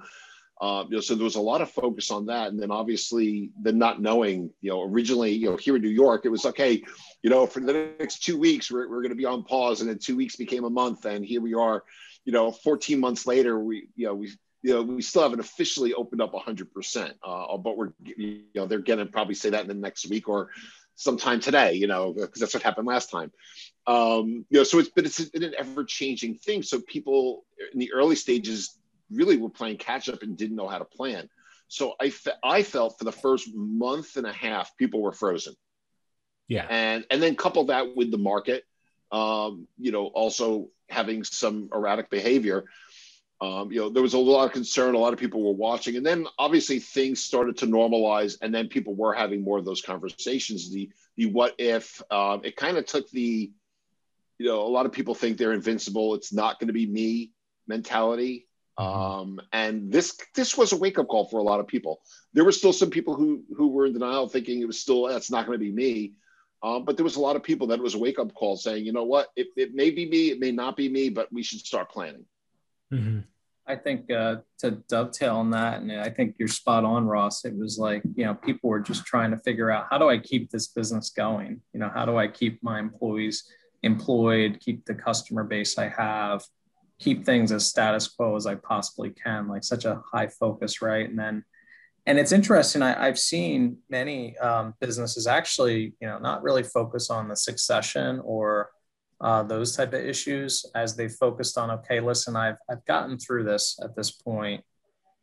uh, 0.63 0.85
you 0.89 0.95
know, 0.95 1.01
so 1.01 1.17
there 1.17 1.25
was 1.25 1.35
a 1.35 1.41
lot 1.41 1.61
of 1.61 1.69
focus 1.69 2.13
on 2.13 2.27
that, 2.27 2.53
and 2.53 2.63
then 2.63 2.71
obviously 2.71 3.51
the 3.63 3.73
not 3.73 4.01
knowing. 4.01 4.49
You 4.61 4.71
know, 4.71 4.83
originally, 4.83 5.33
you 5.33 5.51
know, 5.51 5.57
here 5.57 5.75
in 5.75 5.83
New 5.83 5.89
York, 5.89 6.25
it 6.25 6.29
was 6.29 6.47
okay. 6.47 6.81
You 7.23 7.31
know, 7.31 7.47
for 7.47 7.59
the 7.59 7.91
next 7.99 8.23
two 8.23 8.39
weeks, 8.39 8.71
we're, 8.71 8.89
we're 8.89 9.03
going 9.03 9.11
to 9.11 9.17
be 9.17 9.25
on 9.25 9.43
pause, 9.43 9.81
and 9.81 9.91
then 9.91 9.99
two 9.99 10.17
weeks 10.17 10.37
became 10.37 10.63
a 10.63 10.71
month, 10.71 11.05
and 11.05 11.25
here 11.25 11.41
we 11.41 11.55
are. 11.55 11.83
You 12.25 12.33
know, 12.33 12.53
14 12.53 13.01
months 13.01 13.27
later, 13.27 13.59
we 13.59 13.89
you 13.97 14.07
know 14.07 14.15
we 14.15 14.29
you 14.63 14.75
know 14.75 14.83
we 14.83 15.03
still 15.03 15.23
haven't 15.23 15.41
officially 15.41 15.95
opened 15.95 16.23
up 16.23 16.33
100 16.33 16.73
percent, 16.73 17.15
uh, 17.25 17.57
but 17.57 17.77
we're 17.77 17.93
you 18.05 18.45
know 18.55 18.67
they're 18.67 18.79
going 18.79 19.01
to 19.01 19.07
probably 19.07 19.35
say 19.35 19.51
that 19.51 19.63
in 19.63 19.67
the 19.67 19.75
next 19.75 20.09
week 20.09 20.29
or 20.29 20.51
sometime 21.03 21.41
today. 21.41 21.75
You 21.75 21.87
know, 21.87 22.13
because 22.13 22.41
that's 22.41 22.55
what 22.55 22.63
happened 22.63 22.87
last 22.87 23.11
time. 23.11 23.33
Um, 23.87 24.47
you 24.49 24.59
know, 24.59 24.65
so 24.65 24.79
it's 24.79 24.91
but 24.95 25.05
it's 25.05 25.19
an 25.19 25.55
ever 25.59 25.85
changing 25.85 26.37
thing. 26.37 26.63
So 26.63 26.81
people 26.81 27.45
in 27.73 27.79
the 27.79 27.93
early 27.93 28.17
stages 28.17 28.79
really 29.11 29.37
were 29.37 29.51
playing 29.51 29.77
catch 29.77 30.09
up 30.09 30.23
and 30.23 30.37
didn't 30.37 30.57
know 30.57 30.69
how 30.69 30.79
to 30.79 30.85
plan. 30.85 31.29
So 31.69 31.95
I, 31.99 32.11
fe- 32.11 32.33
I 32.45 32.63
felt 32.63 32.99
for 32.99 33.05
the 33.05 33.13
first 33.13 33.55
month 33.55 34.17
and 34.17 34.27
a 34.27 34.33
half, 34.33 34.77
people 34.77 35.01
were 35.01 35.13
frozen. 35.13 35.55
Yeah. 36.49 36.67
And, 36.69 37.07
and 37.11 37.23
then 37.23 37.35
couple 37.35 37.65
that 37.65 37.97
with 37.97 38.11
the 38.11 38.19
market, 38.19 38.65
um, 39.11 39.67
you 39.79 39.91
know, 39.91 40.07
also 40.07 40.69
having 40.89 41.25
some 41.25 41.71
erratic 41.73 42.11
behavior. 42.11 42.65
Um, 43.43 43.73
you 43.73 43.81
know, 43.81 43.89
there 43.91 44.05
was 44.05 44.15
a 44.15 44.19
lot 44.19 44.45
of 44.45 44.53
concern. 44.53 44.95
A 44.95 44.99
lot 44.99 45.13
of 45.13 45.19
people 45.19 45.43
were 45.43 45.53
watching, 45.53 45.97
and 45.97 46.07
then 46.07 46.29
obviously 46.39 46.79
things 46.79 47.19
started 47.21 47.57
to 47.57 47.67
normalize, 47.67 48.39
and 48.41 48.55
then 48.55 48.69
people 48.69 48.95
were 48.95 49.13
having 49.13 49.43
more 49.43 49.59
of 49.59 49.65
those 49.65 49.83
conversations. 49.83 50.71
The 50.73 50.91
the 51.17 51.27
what 51.27 51.57
if? 51.59 52.01
Um, 52.09 52.43
it 52.45 52.55
kind 52.55 52.77
of 52.77 52.87
took 52.87 53.11
the, 53.11 53.51
you 54.39 54.47
know, 54.47 54.63
a 54.63 54.69
lot 54.69 54.87
of 54.87 54.93
people 54.93 55.17
think 55.17 55.39
they're 55.39 55.53
invincible. 55.53 56.15
It's 56.15 56.33
not 56.33 56.61
going 56.61 56.69
to 56.69 56.73
be 56.73 56.87
me 56.87 57.33
mentality. 57.67 58.47
Mm-hmm. 58.79 59.01
Um, 59.01 59.41
and 59.53 59.91
this 59.91 60.17
this 60.37 60.57
was 60.57 60.71
a 60.73 60.77
wake 60.77 61.01
up 61.01 61.09
call 61.09 61.25
for 61.25 61.41
a 61.41 61.43
lot 61.43 61.59
of 61.59 61.67
people. 61.67 62.01
There 62.35 62.45
were 62.45 62.53
still 62.53 62.73
some 62.73 62.91
people 62.91 63.17
who 63.17 63.43
who 63.57 63.73
were 63.73 63.87
in 63.87 63.93
denial, 63.93 64.29
thinking 64.29 64.61
it 64.61 64.67
was 64.67 64.79
still 64.79 65.09
that's 65.09 65.33
not 65.33 65.47
going 65.47 65.59
to 65.59 65.65
be 65.65 65.73
me. 65.73 66.13
Um, 66.63 66.85
but 66.85 66.97
there 66.97 67.03
was 67.03 67.17
a 67.17 67.21
lot 67.21 67.35
of 67.35 67.43
people 67.43 67.67
that 67.67 67.81
it 67.81 67.83
was 67.83 67.97
a 67.97 67.99
wake 67.99 68.21
up 68.21 68.33
call 68.35 68.57
saying, 68.57 68.87
you 68.87 68.93
know 68.93 69.03
what, 69.03 69.31
it, 69.35 69.49
it 69.57 69.75
may 69.75 69.91
be 69.91 70.09
me, 70.09 70.31
it 70.31 70.39
may 70.39 70.53
not 70.53 70.77
be 70.77 70.89
me, 70.89 71.09
but 71.09 71.33
we 71.33 71.43
should 71.43 71.59
start 71.59 71.91
planning. 71.91 72.25
Mm-hmm. 72.93 73.21
I 73.67 73.77
think 73.77 74.11
uh, 74.11 74.37
to 74.59 74.83
dovetail 74.89 75.37
on 75.37 75.51
that, 75.51 75.81
and 75.81 75.93
I 75.93 76.11
think 76.11 76.37
you're 76.39 76.49
spot 76.49 76.85
on, 76.85 77.07
Ross. 77.07 77.45
It 77.45 77.57
was 77.57 77.79
like 77.79 78.03
you 78.17 78.25
know 78.25 78.35
people 78.35 78.71
were 78.71 78.81
just 78.81 79.07
trying 79.07 79.31
to 79.31 79.39
figure 79.39 79.71
out 79.71 79.87
how 79.91 79.99
do 79.99 80.09
I 80.09 80.19
keep 80.19 80.51
this 80.51 80.69
business 80.69 81.11
going. 81.11 81.61
You 81.73 81.81
know, 81.81 81.91
how 81.95 82.05
do 82.05 82.17
I 82.17 82.27
keep 82.27 82.63
my 82.63 82.81
employees 82.81 83.45
employed, 83.83 84.59
keep 84.61 84.85
the 84.85 84.95
customer 84.95 85.45
base 85.45 85.79
I 85.79 85.89
have 85.89 86.43
keep 87.03 87.25
things 87.25 87.53
as 87.53 87.67
status 87.67 88.09
quo 88.09 88.37
as 88.37 88.47
I 88.47 88.55
possibly 88.55 89.11
can, 89.11 89.49
like 89.49 89.65
such 89.65 89.85
a 89.85 90.01
high 90.13 90.29
focus, 90.29 90.81
right? 90.81 91.09
And 91.09 91.19
then, 91.19 91.45
and 92.07 92.19
it's 92.19 92.33
interesting. 92.33 92.83
I, 92.83 93.07
have 93.07 93.19
seen 93.19 93.79
many 93.91 94.37
um, 94.39 94.75
businesses 94.81 95.27
actually, 95.27 95.95
you 96.01 96.07
know, 96.07 96.19
not 96.19 96.43
really 96.43 96.63
focus 96.63 97.11
on 97.11 97.29
the 97.29 97.37
succession 97.37 98.21
or 98.25 98.71
uh, 99.23 99.43
those 99.43 99.77
type 99.77 99.93
of 99.93 100.05
issues 100.05 100.67
as 100.75 100.97
they 100.97 101.09
focused 101.09 101.57
on. 101.57 101.71
Okay, 101.71 102.01
listen, 102.01 102.37
I've 102.37 102.59
I've 102.71 102.85
gotten 102.85 103.19
through 103.19 103.45
this 103.45 103.79
at 103.83 103.95
this 103.97 104.11
point. 104.11 104.65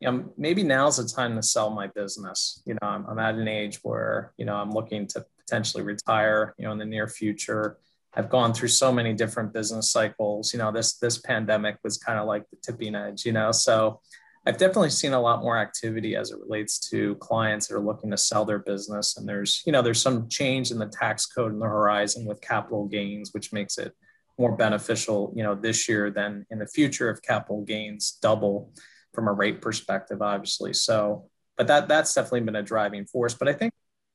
You 0.00 0.10
know, 0.10 0.32
maybe 0.38 0.62
now's 0.62 0.96
the 0.96 1.06
time 1.06 1.36
to 1.36 1.42
sell 1.42 1.70
my 1.70 1.86
business. 1.88 2.62
You 2.64 2.74
know, 2.74 2.88
I'm, 2.88 3.04
I'm 3.06 3.18
at 3.18 3.34
an 3.34 3.46
age 3.46 3.78
where 3.82 4.32
you 4.38 4.46
know 4.46 4.56
I'm 4.56 4.70
looking 4.70 5.06
to 5.08 5.24
potentially 5.38 5.82
retire. 5.82 6.54
You 6.58 6.66
know, 6.66 6.72
in 6.72 6.78
the 6.78 6.86
near 6.86 7.06
future 7.06 7.78
I've 8.14 8.28
gone 8.28 8.52
through 8.52 8.68
so 8.68 8.92
many 8.92 9.14
different 9.14 9.52
business 9.52 9.92
cycles. 9.92 10.52
You 10.52 10.58
know, 10.58 10.72
this 10.72 10.94
this 10.94 11.18
pandemic 11.18 11.76
was 11.84 11.96
kind 11.98 12.18
of 12.18 12.26
like 12.26 12.48
the 12.50 12.56
tipping 12.56 12.94
edge. 12.94 13.24
You 13.24 13.32
know, 13.32 13.52
so 13.52 14.00
I've 14.46 14.56
definitely 14.56 14.90
seen 14.90 15.12
a 15.12 15.20
lot 15.20 15.42
more 15.42 15.58
activity 15.58 16.16
as 16.16 16.30
it 16.30 16.38
relates 16.40 16.78
to 16.90 17.14
clients 17.16 17.66
that 17.66 17.76
are 17.76 17.84
looking 17.84 18.10
to 18.10 18.16
sell 18.16 18.46
their 18.46 18.58
business. 18.58 19.16
And 19.16 19.28
there's 19.28 19.62
you 19.66 19.72
know 19.72 19.82
there's 19.82 20.00
some 20.00 20.28
change 20.28 20.70
in 20.70 20.78
the 20.78 20.86
tax 20.86 21.26
code 21.26 21.52
in 21.52 21.58
the 21.58 21.66
horizon 21.66 22.24
with 22.24 22.40
capital 22.40 22.86
gains, 22.86 23.32
which 23.32 23.52
makes 23.52 23.76
it 23.76 23.94
more 24.38 24.56
beneficial. 24.56 25.32
You 25.36 25.42
know, 25.42 25.54
this 25.54 25.88
year 25.88 26.10
than 26.10 26.46
in 26.50 26.58
the 26.58 26.66
future 26.66 27.10
if 27.10 27.20
capital 27.22 27.62
gains 27.62 28.18
double 28.22 28.72
from 29.12 29.28
a 29.28 29.32
rate 29.32 29.60
perspective, 29.60 30.22
obviously. 30.22 30.72
So, 30.72 31.28
but 31.56 31.66
that 31.66 31.88
that's 31.88 32.14
definitely 32.14 32.40
been 32.42 32.56
a 32.56 32.62
driving 32.62 33.04
force. 33.04 33.34
But 33.34 33.48
I 33.48 33.52
think 33.52 33.72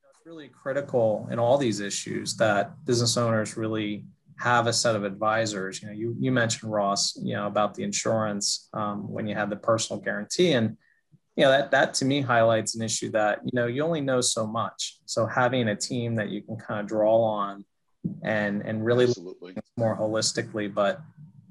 it's 0.09 0.25
really 0.25 0.49
critical 0.49 1.27
in 1.31 1.37
all 1.37 1.59
these 1.59 1.79
issues 1.79 2.35
that 2.37 2.83
business 2.85 3.15
owners 3.15 3.57
really 3.57 4.05
have 4.37 4.67
a 4.67 4.73
set 4.73 4.95
of 4.95 5.03
advisors. 5.03 5.81
You 5.81 5.87
know, 5.87 5.93
you, 5.93 6.15
you 6.19 6.31
mentioned 6.31 6.71
Ross, 6.71 7.17
you 7.21 7.33
know, 7.33 7.47
about 7.47 7.73
the 7.73 7.83
insurance 7.83 8.69
um, 8.73 9.09
when 9.09 9.27
you 9.27 9.35
had 9.35 9.49
the 9.49 9.55
personal 9.55 10.01
guarantee. 10.01 10.53
And, 10.53 10.77
you 11.35 11.43
know, 11.43 11.51
that, 11.51 11.71
that 11.71 11.93
to 11.95 12.05
me 12.05 12.21
highlights 12.21 12.75
an 12.75 12.81
issue 12.81 13.11
that, 13.11 13.41
you 13.43 13.51
know, 13.53 13.67
you 13.67 13.83
only 13.83 14.01
know 14.01 14.21
so 14.21 14.45
much. 14.45 14.99
So 15.05 15.25
having 15.25 15.69
a 15.69 15.75
team 15.75 16.15
that 16.15 16.29
you 16.29 16.41
can 16.41 16.57
kind 16.57 16.79
of 16.81 16.87
draw 16.87 17.21
on 17.21 17.65
and, 18.23 18.61
and 18.63 18.85
really 18.85 19.07
more 19.77 19.97
holistically, 19.97 20.73
but 20.73 21.01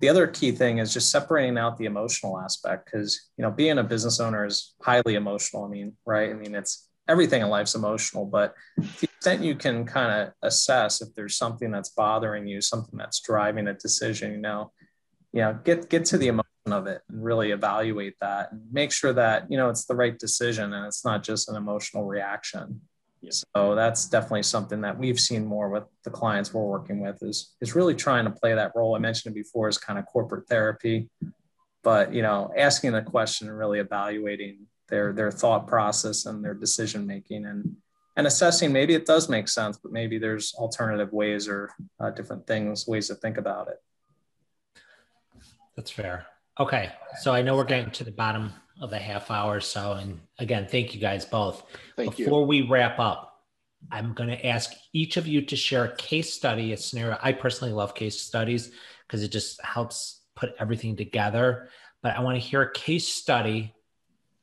the 0.01 0.09
other 0.09 0.27
key 0.27 0.53
thing 0.53 0.79
is 0.79 0.93
just 0.93 1.11
separating 1.11 1.57
out 1.57 1.79
the 1.79 1.87
emotional 1.87 2.39
aspect 2.39 2.85
because 2.85 3.31
you 3.39 3.43
know 3.43 3.51
being 3.51 3.79
a 3.79 3.83
business 3.83 4.21
owner 4.21 4.45
is 4.45 4.75
highly 4.83 5.15
emotional 5.15 5.65
i 5.65 5.69
mean 5.69 5.95
right 6.05 6.29
i 6.31 6.35
mean 6.35 6.55
it's 6.55 6.89
everything 7.09 7.43
in 7.43 7.49
life's 7.49 7.75
emotional 7.75 8.25
but 8.25 8.55
to 8.77 9.01
the 9.01 9.09
extent 9.17 9.43
you 9.43 9.55
can 9.55 9.85
kind 9.85 10.23
of 10.23 10.33
assess 10.43 11.03
if 11.03 11.15
there's 11.15 11.37
something 11.37 11.71
that's 11.71 11.91
bothering 11.91 12.47
you 12.47 12.61
something 12.61 12.99
that's 12.99 13.21
driving 13.21 13.69
a 13.69 13.75
decision 13.75 14.33
you 14.33 14.39
know 14.39 14.71
you 15.33 15.41
know 15.41 15.59
get 15.65 15.89
get 15.91 16.05
to 16.05 16.17
the 16.17 16.29
emotion 16.29 16.49
of 16.67 16.87
it 16.87 17.03
and 17.11 17.23
really 17.23 17.51
evaluate 17.51 18.15
that 18.21 18.53
and 18.53 18.63
make 18.73 18.91
sure 18.91 19.13
that 19.13 19.51
you 19.51 19.57
know 19.57 19.69
it's 19.69 19.85
the 19.85 19.95
right 19.95 20.19
decision 20.19 20.73
and 20.73 20.87
it's 20.87 21.05
not 21.05 21.23
just 21.23 21.49
an 21.49 21.57
emotional 21.57 22.05
reaction 22.05 22.81
yeah. 23.21 23.31
so 23.55 23.75
that's 23.75 24.07
definitely 24.07 24.43
something 24.43 24.81
that 24.81 24.99
we've 24.99 25.21
seen 25.21 25.45
more 25.45 25.69
with 25.69 25.85
the 26.05 26.11
clients 26.11 26.55
we're 26.55 26.63
working 26.63 27.01
with 27.01 27.23
is 27.23 27.55
is 27.61 27.75
really 27.75 27.95
trying 27.95 28.25
to 28.25 28.31
play 28.31 28.55
that 28.55 28.73
role 28.75 28.97
i 28.97 28.99
mentioned 28.99 29.35
it 29.35 29.43
before 29.43 29.69
is 29.69 29.77
kind 29.77 29.99
of 29.99 30.07
corporate 30.07 30.49
therapy 30.49 31.11
but 31.83 32.15
you 32.15 32.23
know 32.23 32.51
asking 32.57 32.93
the 32.93 33.03
question 33.03 33.49
and 33.49 33.59
really 33.59 33.79
evaluating 33.79 34.67
their 34.89 35.13
their 35.13 35.31
thought 35.31 35.67
process 35.67 36.27
and 36.27 36.45
their 36.45 36.55
decision 36.55 37.07
making 37.07 37.47
and 37.47 37.77
and 38.17 38.27
assessing 38.27 38.73
maybe 38.73 38.95
it 38.95 39.07
does 39.07 39.29
make 39.29 39.49
sense 39.49 39.77
but 39.77 39.93
maybe 39.93 40.19
there's 40.19 40.55
alternative 40.55 41.13
ways 41.13 41.49
or 41.49 41.71
uh, 42.01 42.11
different 42.11 42.47
things 42.47 42.87
ways 42.87 43.09
to 43.09 43.15
think 43.15 43.39
about 43.39 43.69
it. 43.69 43.83
That's 45.77 45.91
fair. 45.91 46.27
Okay 46.61 46.93
so 47.21 47.33
i 47.33 47.43
know 47.43 47.57
we're 47.57 47.65
getting 47.65 47.91
to 47.91 48.05
the 48.05 48.13
bottom 48.13 48.53
of 48.81 48.91
the 48.91 48.99
half 48.99 49.31
hour 49.31 49.61
so 49.61 49.93
and 49.93 50.21
again 50.39 50.67
thank 50.69 50.95
you 50.95 51.01
guys 51.01 51.25
both. 51.25 51.65
Thank 51.97 52.17
before 52.17 52.43
you. 52.43 52.47
we 52.47 52.63
wrap 52.63 52.99
up 52.99 53.41
i'm 53.91 54.13
going 54.15 54.31
to 54.31 54.47
ask 54.47 54.73
each 54.93 55.17
of 55.17 55.27
you 55.27 55.43
to 55.43 55.57
share 55.57 55.85
a 55.85 55.97
case 55.97 56.33
study 56.33 56.73
a 56.73 56.77
scenario. 56.77 57.19
I 57.23 57.33
personally 57.33 57.73
love 57.73 57.95
case 57.95 58.21
studies 58.21 58.71
because 59.07 59.23
it 59.23 59.29
just 59.29 59.61
helps 59.63 60.23
put 60.37 60.55
everything 60.59 60.97
together 60.97 61.69
but 62.03 62.17
i 62.17 62.21
want 62.21 62.37
to 62.37 62.41
hear 62.41 62.63
a 62.63 62.73
case 62.73 63.09
study 63.09 63.75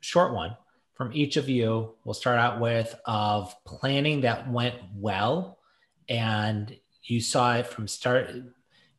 short 0.02 0.34
one 0.34 0.56
from 0.96 1.12
each 1.14 1.38
of 1.38 1.50
you. 1.50 1.94
We'll 2.04 2.14
start 2.14 2.38
out 2.40 2.60
with 2.60 2.94
of 3.06 3.56
planning 3.66 4.22
that 4.22 4.50
went 4.52 4.76
well 4.96 5.60
and 6.10 6.76
you 7.04 7.22
saw 7.22 7.56
it 7.56 7.68
from 7.68 7.88
start 7.88 8.30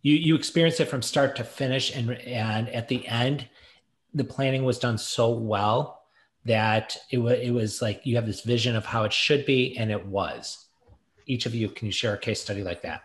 you 0.03 0.15
you 0.15 0.35
experienced 0.35 0.81
it 0.81 0.89
from 0.89 1.03
start 1.03 1.37
to 1.37 1.45
finish 1.45 1.95
and 1.95 2.13
and 2.13 2.69
at 2.71 2.89
the 2.89 3.07
end 3.07 3.49
the 4.15 4.25
planning 4.25 4.65
was 4.65 4.79
done 4.79 4.99
so 4.99 5.31
well 5.31 6.03
that 6.45 6.97
it, 7.11 7.19
was 7.19 7.39
it 7.39 7.51
was 7.51 7.81
like 7.81 8.05
you 8.05 8.17
have 8.17 8.27
this 8.27 8.43
vision 8.43 8.75
of 8.75 8.85
how 8.85 9.05
it 9.05 9.13
should 9.13 9.47
be 9.47 9.77
and 9.79 9.91
it 9.91 10.07
was 10.07 10.67
each 11.27 11.47
of 11.47 11.55
you 11.55 11.69
can 11.69 11.87
you 11.87 11.93
share 11.93 12.15
a 12.15 12.19
case 12.19 12.41
study 12.41 12.63
like 12.63 12.83
that 12.83 13.03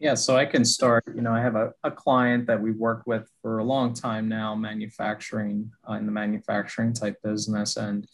Yeah, 0.00 0.14
so 0.14 0.36
I 0.36 0.46
can 0.46 0.64
start. 0.64 1.04
You 1.12 1.22
know, 1.22 1.32
I 1.32 1.40
have 1.40 1.56
a, 1.56 1.72
a 1.82 1.90
client 1.90 2.46
that 2.46 2.60
we've 2.60 2.76
worked 2.76 3.08
with 3.08 3.28
for 3.42 3.58
a 3.58 3.64
long 3.64 3.94
time 3.94 4.28
now, 4.28 4.54
manufacturing 4.54 5.72
uh, 5.88 5.94
in 5.94 6.06
the 6.06 6.12
manufacturing 6.12 6.92
type 6.92 7.16
business, 7.24 7.76
and 7.76 8.06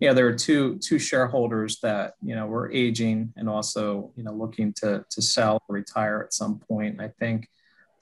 yeah, 0.00 0.12
there 0.12 0.26
are 0.26 0.34
two 0.34 0.78
two 0.78 0.98
shareholders 0.98 1.78
that 1.80 2.14
you 2.22 2.34
know 2.34 2.46
were 2.46 2.70
aging 2.72 3.32
and 3.36 3.48
also 3.48 4.12
you 4.16 4.22
know 4.22 4.32
looking 4.32 4.74
to 4.74 5.04
to 5.10 5.22
sell 5.22 5.62
or 5.68 5.76
retire 5.76 6.22
at 6.22 6.34
some 6.34 6.58
point. 6.58 7.00
I 7.00 7.08
think 7.08 7.48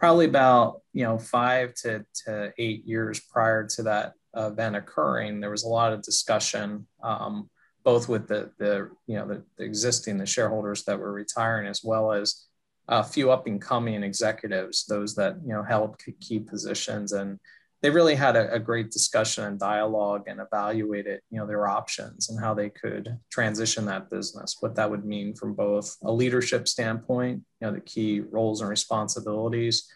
probably 0.01 0.27
about 0.27 0.81
you 0.92 1.05
know 1.05 1.16
five 1.16 1.74
to 1.83 2.05
to 2.27 2.53
eight 2.59 2.85
years 2.87 3.20
prior 3.20 3.64
to 3.68 3.83
that 3.85 4.14
event 4.35 4.74
occurring, 4.74 5.38
there 5.38 5.51
was 5.51 5.62
a 5.62 5.68
lot 5.68 5.92
of 5.92 6.03
discussion. 6.03 6.88
Um, 7.05 7.51
both 7.85 8.09
with 8.09 8.27
the 8.27 8.51
the 8.59 8.90
you 9.07 9.16
know 9.16 9.27
the, 9.27 9.44
the 9.57 9.64
existing 9.64 10.18
the 10.18 10.27
shareholders 10.27 10.83
that 10.85 10.98
were 10.98 11.12
retiring 11.12 11.68
as 11.68 11.83
well 11.85 12.12
as 12.12 12.48
a 12.88 13.05
few 13.05 13.31
up 13.31 13.46
and 13.46 13.61
coming 13.61 14.03
executives, 14.03 14.87
those 14.87 15.14
that 15.16 15.37
you 15.44 15.53
know 15.53 15.62
held 15.62 15.96
key 16.20 16.40
positions, 16.40 17.12
and 17.12 17.38
they 17.83 17.90
really 17.90 18.14
had 18.14 18.35
a, 18.35 18.55
a, 18.55 18.59
great 18.59 18.90
discussion 18.90 19.44
and 19.44 19.61
dialogue 19.61 20.24
and 20.27 20.40
evaluated 20.40 21.20
you 21.31 21.38
know 21.38 21.46
their 21.46 21.68
options 21.68 22.29
and 22.29 22.40
how 22.40 22.55
they 22.55 22.70
could 22.70 23.18
transition 23.31 23.85
that 23.85 24.11
business, 24.11 24.57
what 24.61 24.74
that 24.77 24.90
would 24.90 25.05
mean 25.05 25.35
from 25.35 25.55
both 25.55 25.96
a 26.03 26.12
leadership 26.12 26.66
standpoint, 26.66 27.42
you 27.61 27.66
know 27.66 27.72
the 27.72 27.81
key 27.81 28.20
roles 28.20 28.62
and 28.62 28.70
responsibilities, 28.70 29.87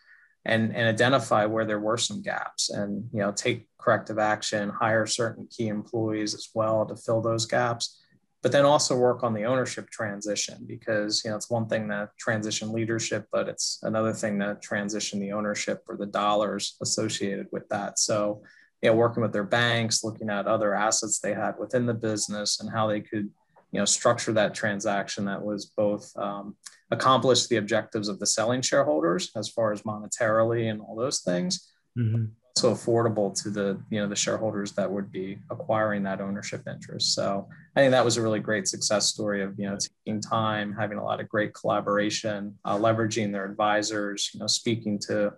and 0.44 0.76
and 0.76 0.86
identify 0.86 1.46
where 1.46 1.64
there 1.64 1.80
were 1.80 1.98
some 1.98 2.20
gaps 2.20 2.68
and 2.68 3.08
you 3.12 3.20
know 3.20 3.32
take 3.32 3.68
corrective 3.78 4.18
action, 4.18 4.68
hire 4.68 5.06
certain 5.06 5.48
key 5.50 5.68
employees 5.68 6.34
as 6.34 6.48
well 6.54 6.84
to 6.84 6.94
fill 6.94 7.22
those 7.22 7.46
gaps 7.46 8.01
but 8.42 8.50
then 8.50 8.64
also 8.64 8.96
work 8.96 9.22
on 9.22 9.32
the 9.32 9.44
ownership 9.44 9.88
transition 9.90 10.64
because 10.66 11.22
you 11.24 11.30
know 11.30 11.36
it's 11.36 11.50
one 11.50 11.68
thing 11.68 11.88
to 11.88 12.10
transition 12.18 12.72
leadership 12.72 13.26
but 13.32 13.48
it's 13.48 13.78
another 13.82 14.12
thing 14.12 14.38
to 14.40 14.58
transition 14.60 15.20
the 15.20 15.32
ownership 15.32 15.82
or 15.88 15.96
the 15.96 16.06
dollars 16.06 16.76
associated 16.82 17.46
with 17.52 17.68
that. 17.68 17.98
So 17.98 18.42
you 18.82 18.90
know 18.90 18.96
working 18.96 19.22
with 19.22 19.32
their 19.32 19.44
banks 19.44 20.02
looking 20.02 20.28
at 20.28 20.46
other 20.46 20.74
assets 20.74 21.20
they 21.20 21.34
had 21.34 21.54
within 21.58 21.86
the 21.86 21.94
business 21.94 22.60
and 22.60 22.70
how 22.70 22.88
they 22.88 23.00
could 23.00 23.30
you 23.70 23.78
know 23.78 23.84
structure 23.84 24.32
that 24.32 24.54
transaction 24.54 25.24
that 25.26 25.42
was 25.42 25.66
both 25.66 26.10
um, 26.16 26.56
accomplish 26.90 27.46
the 27.46 27.56
objectives 27.56 28.08
of 28.08 28.18
the 28.18 28.26
selling 28.26 28.60
shareholders 28.60 29.30
as 29.36 29.48
far 29.48 29.72
as 29.72 29.82
monetarily 29.82 30.68
and 30.68 30.80
all 30.80 30.96
those 30.96 31.20
things 31.20 31.72
mm-hmm 31.96 32.24
so 32.56 32.72
affordable 32.72 33.34
to 33.42 33.50
the 33.50 33.80
you 33.90 33.98
know 34.00 34.08
the 34.08 34.16
shareholders 34.16 34.72
that 34.72 34.90
would 34.90 35.10
be 35.10 35.38
acquiring 35.50 36.02
that 36.02 36.20
ownership 36.20 36.62
interest. 36.68 37.14
So 37.14 37.48
i 37.76 37.80
think 37.80 37.92
that 37.92 38.04
was 38.04 38.18
a 38.18 38.22
really 38.22 38.40
great 38.40 38.68
success 38.68 39.06
story 39.06 39.42
of 39.42 39.58
you 39.58 39.68
know 39.68 39.76
taking 39.76 40.20
time 40.20 40.74
having 40.78 40.98
a 40.98 41.04
lot 41.04 41.20
of 41.20 41.28
great 41.28 41.54
collaboration 41.54 42.54
uh, 42.66 42.76
leveraging 42.76 43.32
their 43.32 43.46
advisors 43.46 44.30
you 44.34 44.40
know 44.40 44.46
speaking 44.46 44.98
to 44.98 45.32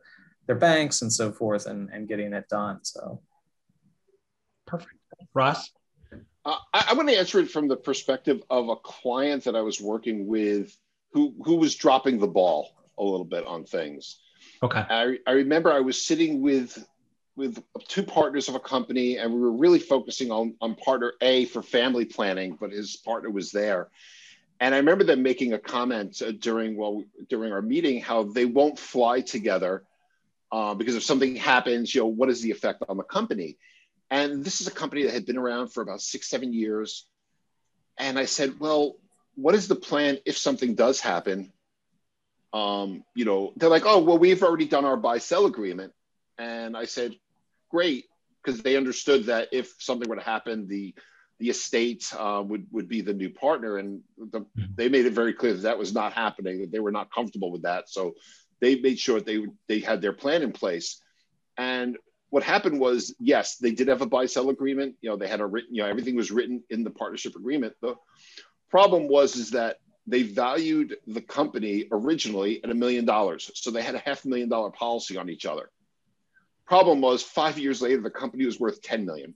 their 0.47 0.57
banks 0.57 1.03
and 1.03 1.13
so 1.13 1.33
forth 1.33 1.67
and, 1.67 1.89
and 1.93 2.09
getting 2.09 2.33
it 2.33 2.49
done. 2.49 2.81
So. 2.83 3.21
Perfect. 4.67 4.95
Ross? 5.33 5.71
Uh, 6.45 6.57
I, 6.73 6.87
I 6.91 6.95
want 6.95 7.09
to 7.09 7.17
answer 7.17 7.41
it 7.41 7.51
from 7.51 7.69
the 7.69 7.77
perspective 7.77 8.43
of 8.51 8.69
a 8.69 8.77
client 8.77 9.45
that 9.45 9.57
i 9.57 9.61
was 9.61 9.81
working 9.81 10.27
with 10.27 10.77
who 11.13 11.35
who 11.45 11.57
was 11.57 11.75
dropping 11.75 12.19
the 12.19 12.27
ball 12.27 12.71
a 12.99 13.03
little 13.03 13.25
bit 13.25 13.47
on 13.47 13.65
things. 13.65 14.21
Okay. 14.63 14.85
I, 14.89 15.19
I 15.27 15.33
remember 15.33 15.73
I 15.73 15.81
was 15.81 16.05
sitting 16.05 16.41
with 16.41 16.87
with 17.37 17.63
two 17.89 18.03
partners 18.03 18.49
of 18.49 18.55
a 18.55 18.61
company, 18.61 19.19
and 19.19 19.33
we 19.33 19.41
were 19.41 19.53
really 19.53 19.79
focusing 19.79 20.31
on 20.31 20.55
on 20.61 20.75
partner 20.77 21.13
A 21.21 21.47
for 21.47 21.63
family 21.63 22.05
planning, 22.05 22.57
but 22.61 22.71
his 22.71 22.97
partner 22.97 23.31
was 23.31 23.51
there. 23.51 23.89
And 24.61 24.75
I 24.75 24.79
remember 24.79 25.05
them 25.05 25.23
making 25.23 25.53
a 25.53 25.59
comment 25.59 26.23
uh, 26.23 26.33
during 26.33 26.77
well 26.77 27.03
during 27.29 27.53
our 27.53 27.63
meeting 27.63 28.01
how 28.01 28.25
they 28.25 28.45
won't 28.45 28.79
fly 28.79 29.21
together 29.21 29.85
uh, 30.53 30.75
because 30.75 30.95
if 30.95 31.03
something 31.03 31.35
happens, 31.35 31.93
you 31.93 32.03
know, 32.03 32.07
what 32.07 32.31
is 32.31 32.41
the 32.41 32.53
effect 32.53 32.85
on 32.89 32.97
the 32.97 33.03
company? 33.03 33.59
And 34.11 34.45
this 34.45 34.61
is 34.61 34.69
a 34.69 34.71
company 34.71 35.03
that 35.03 35.13
had 35.13 35.27
been 35.27 35.37
around 35.37 35.73
for 35.73 35.83
about 35.83 36.01
six, 36.01 36.29
seven 36.29 36.53
years. 36.53 37.07
And 37.99 38.17
I 38.19 38.27
said, 38.27 38.61
well, 38.61 38.95
what 39.35 39.57
is 39.57 39.67
the 39.67 39.75
plan 39.75 40.19
if 40.25 40.39
something 40.39 40.77
does 40.77 41.01
happen? 41.01 41.53
Um, 42.53 43.03
you 43.17 43.25
know, 43.25 43.53
they're 43.57 43.69
like, 43.69 43.85
oh, 43.85 43.99
well, 43.99 44.19
we've 44.19 44.45
already 44.45 44.67
done 44.67 44.85
our 44.85 44.97
buy 44.97 45.19
sell 45.19 45.47
agreement. 45.47 45.93
And 46.65 46.77
I 46.77 46.85
said, 46.85 47.15
great 47.71 48.07
because 48.43 48.63
they 48.63 48.77
understood 48.77 49.27
that 49.27 49.49
if 49.53 49.75
something 49.79 50.09
were 50.09 50.17
to 50.17 50.23
happen, 50.23 50.69
the 50.69 50.95
the 51.41 51.51
estate 51.51 52.13
uh, 52.17 52.43
would 52.47 52.67
would 52.71 52.89
be 52.89 53.01
the 53.01 53.13
new 53.13 53.31
partner, 53.31 53.79
and 53.79 54.01
the, 54.17 54.41
mm-hmm. 54.41 54.63
they 54.77 54.89
made 54.89 55.07
it 55.07 55.13
very 55.13 55.35
clear 55.35 55.53
that 55.53 55.63
that 55.63 55.79
was 55.79 55.93
not 55.93 56.13
happening. 56.13 56.61
That 56.61 56.73
they 56.73 56.81
were 56.81 56.93
not 56.93 57.13
comfortable 57.13 57.51
with 57.51 57.63
that, 57.63 57.89
so 57.89 58.15
they 58.61 58.77
made 58.77 58.99
sure 58.99 59.17
that 59.17 59.27
they 59.27 59.47
they 59.69 59.81
had 59.81 60.01
their 60.01 60.13
plan 60.13 60.43
in 60.43 60.53
place. 60.53 61.01
And 61.57 61.99
what 62.31 62.43
happened 62.43 62.81
was, 62.81 63.15
yes, 63.21 63.57
they 63.59 63.71
did 63.71 63.89
have 63.89 64.03
a 64.03 64.07
buy 64.07 64.27
sell 64.27 64.51
agreement. 64.51 64.97
You 65.01 65.11
know, 65.11 65.17
they 65.17 65.29
had 65.29 65.41
a 65.41 65.47
written, 65.47 65.75
you 65.75 65.83
know, 65.83 65.89
everything 65.89 66.17
was 66.17 66.31
written 66.31 66.63
in 66.71 66.85
the 66.85 66.91
partnership 66.91 67.37
agreement. 67.37 67.75
The 67.81 67.95
problem 68.71 69.09
was 69.09 69.37
is 69.37 69.51
that 69.51 69.79
they 70.07 70.23
valued 70.23 70.97
the 71.07 71.21
company 71.21 71.87
originally 71.91 72.63
at 72.63 72.71
a 72.71 72.75
million 72.75 73.05
dollars, 73.05 73.51
so 73.55 73.71
they 73.71 73.83
had 73.83 73.95
a 73.95 74.01
half 74.01 74.25
million 74.25 74.49
dollar 74.49 74.71
policy 74.71 75.17
on 75.17 75.29
each 75.31 75.47
other. 75.47 75.71
Problem 76.67 77.01
was, 77.01 77.23
five 77.23 77.59
years 77.59 77.83
later, 77.83 78.01
the 78.01 78.11
company 78.11 78.47
was 78.47 78.59
worth 78.59 78.81
10 78.83 79.05
million. 79.05 79.35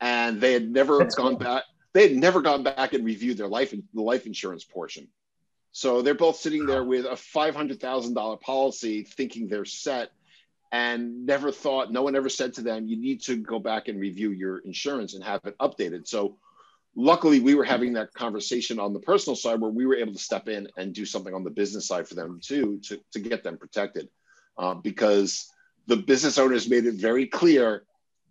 And 0.00 0.40
they 0.40 0.52
had 0.52 0.70
never 0.70 0.98
That's 0.98 1.14
gone 1.14 1.36
cool. 1.36 1.38
back. 1.38 1.64
They 1.92 2.08
had 2.08 2.16
never 2.16 2.40
gone 2.42 2.62
back 2.62 2.92
and 2.92 3.04
reviewed 3.04 3.38
their 3.38 3.48
life 3.48 3.72
the 3.94 4.02
life 4.02 4.26
insurance 4.26 4.64
portion. 4.64 5.08
So 5.72 6.02
they're 6.02 6.14
both 6.14 6.36
sitting 6.36 6.66
there 6.66 6.84
with 6.84 7.04
a 7.06 7.16
five 7.16 7.54
hundred 7.56 7.80
thousand 7.80 8.14
dollar 8.14 8.36
policy, 8.36 9.02
thinking 9.04 9.48
they're 9.48 9.64
set. 9.64 10.10
and 10.70 11.24
never 11.26 11.50
thought, 11.50 11.90
no 11.92 12.02
one 12.02 12.14
ever 12.14 12.28
said 12.28 12.52
to 12.54 12.62
them, 12.62 12.86
you 12.86 12.96
need 12.96 13.22
to 13.22 13.36
go 13.36 13.58
back 13.58 13.88
and 13.88 13.98
review 13.98 14.30
your 14.32 14.58
insurance 14.58 15.14
and 15.14 15.24
have 15.24 15.40
it 15.46 15.56
updated. 15.58 16.06
So 16.06 16.38
luckily 16.94 17.40
we 17.40 17.54
were 17.54 17.64
having 17.64 17.94
that 17.94 18.12
conversation 18.12 18.78
on 18.78 18.92
the 18.92 19.00
personal 19.00 19.34
side 19.36 19.60
where 19.60 19.70
we 19.70 19.86
were 19.86 19.96
able 19.96 20.12
to 20.12 20.18
step 20.18 20.48
in 20.48 20.68
and 20.76 20.92
do 20.94 21.06
something 21.06 21.34
on 21.34 21.42
the 21.44 21.50
business 21.50 21.86
side 21.88 22.06
for 22.06 22.14
them 22.16 22.40
too, 22.42 22.80
to, 22.84 23.00
to 23.12 23.18
get 23.18 23.42
them 23.42 23.56
protected. 23.56 24.08
Uh, 24.58 24.74
because 24.74 25.48
the 25.86 25.96
business 25.96 26.36
owners 26.36 26.68
made 26.68 26.84
it 26.84 26.94
very 26.94 27.26
clear 27.26 27.84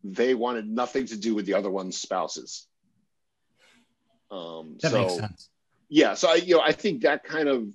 they 0.03 0.33
wanted 0.33 0.67
nothing 0.67 1.05
to 1.07 1.17
do 1.17 1.33
with 1.33 1.45
the 1.45 1.53
other 1.53 1.71
one's 1.71 1.99
spouses. 1.99 2.67
Um, 4.29 4.77
that 4.81 4.91
so, 4.91 5.01
makes 5.01 5.15
sense. 5.15 5.49
Yeah, 5.89 6.15
so 6.15 6.29
I, 6.29 6.35
you 6.35 6.55
know, 6.55 6.61
I 6.61 6.73
think 6.73 7.03
that 7.03 7.23
kind 7.23 7.47
of 7.47 7.67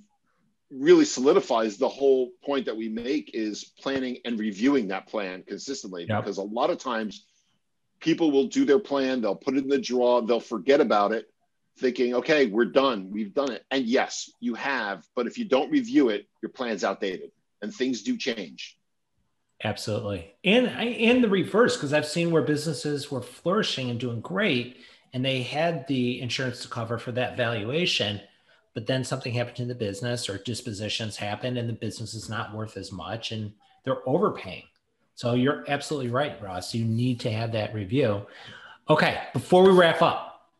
really 0.72 1.04
solidifies 1.04 1.76
the 1.76 1.88
whole 1.88 2.30
point 2.44 2.66
that 2.66 2.76
we 2.76 2.88
make 2.88 3.32
is 3.34 3.64
planning 3.64 4.18
and 4.24 4.38
reviewing 4.38 4.88
that 4.88 5.06
plan 5.06 5.42
consistently 5.42 6.06
yep. 6.08 6.22
because 6.22 6.38
a 6.38 6.42
lot 6.42 6.70
of 6.70 6.78
times 6.78 7.26
people 8.00 8.30
will 8.30 8.46
do 8.46 8.64
their 8.64 8.78
plan 8.78 9.20
they'll 9.20 9.36
put 9.36 9.54
it 9.54 9.62
in 9.62 9.68
the 9.68 9.78
drawer 9.78 10.22
they'll 10.22 10.40
forget 10.40 10.80
about 10.80 11.12
it 11.12 11.26
thinking 11.78 12.14
okay 12.14 12.46
we're 12.46 12.64
done 12.64 13.10
we've 13.10 13.34
done 13.34 13.52
it 13.52 13.62
and 13.70 13.84
yes 13.84 14.30
you 14.40 14.54
have 14.54 15.04
but 15.14 15.26
if 15.26 15.36
you 15.36 15.44
don't 15.44 15.70
review 15.70 16.08
it 16.08 16.26
your 16.42 16.50
plan's 16.50 16.84
outdated 16.84 17.30
and 17.62 17.74
things 17.74 18.02
do 18.02 18.16
change 18.16 18.78
absolutely 19.64 20.34
and 20.44 20.68
I, 20.68 20.84
and 20.84 21.22
the 21.22 21.28
reverse 21.28 21.76
because 21.76 21.92
i've 21.92 22.06
seen 22.06 22.30
where 22.30 22.42
businesses 22.42 23.10
were 23.10 23.22
flourishing 23.22 23.90
and 23.90 23.98
doing 23.98 24.20
great 24.20 24.78
and 25.14 25.24
they 25.24 25.42
had 25.42 25.86
the 25.88 26.20
insurance 26.20 26.62
to 26.62 26.68
cover 26.68 26.98
for 26.98 27.12
that 27.12 27.36
valuation 27.36 28.20
but 28.74 28.86
then 28.86 29.04
something 29.04 29.32
happened 29.32 29.60
in 29.60 29.68
the 29.68 29.74
business 29.74 30.28
or 30.28 30.38
dispositions 30.38 31.16
happened 31.16 31.58
and 31.58 31.68
the 31.68 31.74
business 31.74 32.14
is 32.14 32.28
not 32.28 32.54
worth 32.54 32.76
as 32.76 32.90
much 32.90 33.32
and 33.32 33.52
they're 33.84 34.06
overpaying. 34.08 34.64
So 35.14 35.34
you're 35.34 35.64
absolutely 35.68 36.10
right, 36.10 36.40
Ross. 36.42 36.74
You 36.74 36.84
need 36.84 37.20
to 37.20 37.30
have 37.30 37.52
that 37.52 37.74
review. 37.74 38.26
Okay, 38.88 39.20
before 39.32 39.62
we 39.64 39.72
wrap 39.72 40.00
up, 40.00 40.50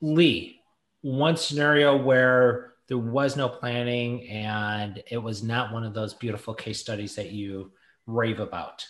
Lee, 0.00 0.62
one 1.02 1.36
scenario 1.36 1.96
where 1.96 2.67
there 2.88 2.98
was 2.98 3.36
no 3.36 3.48
planning 3.48 4.26
and 4.28 5.02
it 5.10 5.18
was 5.18 5.42
not 5.42 5.72
one 5.72 5.84
of 5.84 5.94
those 5.94 6.14
beautiful 6.14 6.54
case 6.54 6.80
studies 6.80 7.14
that 7.16 7.30
you 7.30 7.72
rave 8.06 8.40
about. 8.40 8.84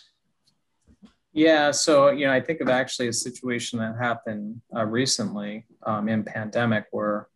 Yeah, 1.33 1.71
so 1.71 2.09
you 2.09 2.25
know, 2.25 2.33
I 2.33 2.41
think 2.41 2.59
of 2.61 2.69
actually 2.69 3.07
a 3.07 3.13
situation 3.13 3.77
that 3.79 3.95
happened 3.99 4.61
uh, 4.75 4.85
recently 4.85 5.65
um, 5.85 6.09
in 6.09 6.23
pandemic 6.23 6.85
where 6.91 7.27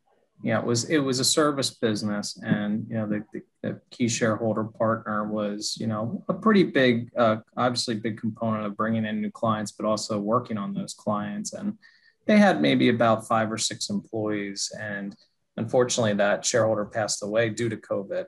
yeah, 0.43 0.59
it 0.59 0.65
was 0.65 0.89
it 0.89 0.97
was 0.97 1.19
a 1.19 1.25
service 1.25 1.69
business, 1.69 2.37
and 2.43 2.85
you 2.89 2.95
know 2.95 3.07
the, 3.07 3.23
the, 3.31 3.41
the 3.61 3.81
key 3.91 4.09
shareholder 4.09 4.65
partner 4.65 5.25
was 5.25 5.77
you 5.79 5.87
know 5.87 6.23
a 6.27 6.33
pretty 6.33 6.63
big, 6.63 7.09
uh, 7.15 7.37
obviously 7.55 7.95
big 7.95 8.19
component 8.19 8.65
of 8.65 8.75
bringing 8.75 9.05
in 9.05 9.21
new 9.21 9.31
clients, 9.31 9.71
but 9.71 9.85
also 9.85 10.19
working 10.19 10.57
on 10.57 10.73
those 10.73 10.93
clients. 10.93 11.53
And 11.53 11.77
they 12.25 12.37
had 12.37 12.61
maybe 12.61 12.89
about 12.89 13.25
five 13.25 13.51
or 13.51 13.57
six 13.57 13.89
employees, 13.89 14.69
and 14.77 15.15
unfortunately, 15.57 16.13
that 16.15 16.45
shareholder 16.45 16.85
passed 16.85 17.23
away 17.23 17.49
due 17.49 17.69
to 17.69 17.77
COVID, 17.77 18.25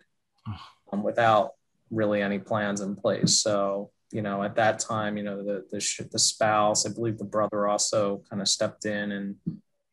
um, 0.92 1.04
without 1.04 1.52
really 1.92 2.22
any 2.22 2.40
plans 2.40 2.82
in 2.82 2.96
place. 2.96 3.42
So 3.42 3.92
you 4.12 4.22
know 4.22 4.44
at 4.44 4.56
that 4.56 4.80
time, 4.80 5.18
you 5.18 5.24
know 5.24 5.44
the 5.44 5.66
the, 5.72 6.10
the 6.12 6.20
spouse, 6.20 6.86
I 6.86 6.94
believe 6.94 7.18
the 7.18 7.26
brother 7.26 7.68
also 7.68 8.24
kind 8.30 8.42
of 8.42 8.48
stepped 8.48 8.86
in 8.86 9.12
and 9.12 9.36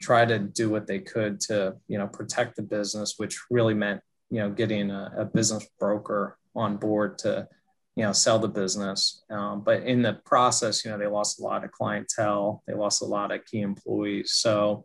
tried 0.02 0.28
to 0.28 0.38
do 0.38 0.68
what 0.68 0.86
they 0.86 0.98
could 0.98 1.40
to 1.40 1.76
you 1.88 1.96
know 1.96 2.08
protect 2.08 2.56
the 2.56 2.62
business 2.62 3.14
which 3.16 3.40
really 3.50 3.72
meant 3.72 4.00
you 4.30 4.40
know 4.40 4.50
getting 4.50 4.90
a, 4.90 5.12
a 5.18 5.24
business 5.24 5.66
broker 5.78 6.36
on 6.54 6.76
board 6.76 7.16
to 7.16 7.46
you 7.94 8.02
know 8.02 8.12
sell 8.12 8.38
the 8.38 8.48
business 8.48 9.22
um, 9.30 9.62
but 9.62 9.82
in 9.84 10.02
the 10.02 10.14
process 10.24 10.84
you 10.84 10.90
know 10.90 10.98
they 10.98 11.06
lost 11.06 11.40
a 11.40 11.42
lot 11.42 11.64
of 11.64 11.70
clientele 11.70 12.62
they 12.66 12.74
lost 12.74 13.00
a 13.00 13.06
lot 13.06 13.30
of 13.30 13.44
key 13.46 13.60
employees 13.60 14.32
so 14.34 14.84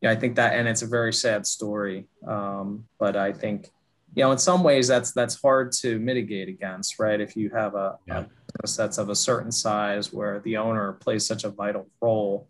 yeah 0.00 0.10
i 0.10 0.16
think 0.16 0.36
that 0.36 0.54
and 0.54 0.68
it's 0.68 0.82
a 0.82 0.86
very 0.86 1.12
sad 1.12 1.46
story 1.46 2.06
um, 2.26 2.84
but 2.98 3.16
i 3.16 3.32
think 3.32 3.70
you 4.14 4.22
know 4.22 4.32
in 4.32 4.38
some 4.38 4.62
ways 4.62 4.88
that's 4.88 5.12
that's 5.12 5.40
hard 5.40 5.72
to 5.72 5.98
mitigate 5.98 6.48
against 6.48 6.98
right 6.98 7.20
if 7.20 7.36
you 7.36 7.50
have 7.50 7.74
a, 7.74 7.98
yeah. 8.06 8.20
a 8.20 8.68
that's 8.76 8.98
of 8.98 9.08
a 9.08 9.14
certain 9.14 9.52
size 9.52 10.12
where 10.12 10.40
the 10.40 10.56
owner 10.56 10.94
plays 10.94 11.26
such 11.26 11.44
a 11.44 11.50
vital 11.50 11.88
role 12.00 12.48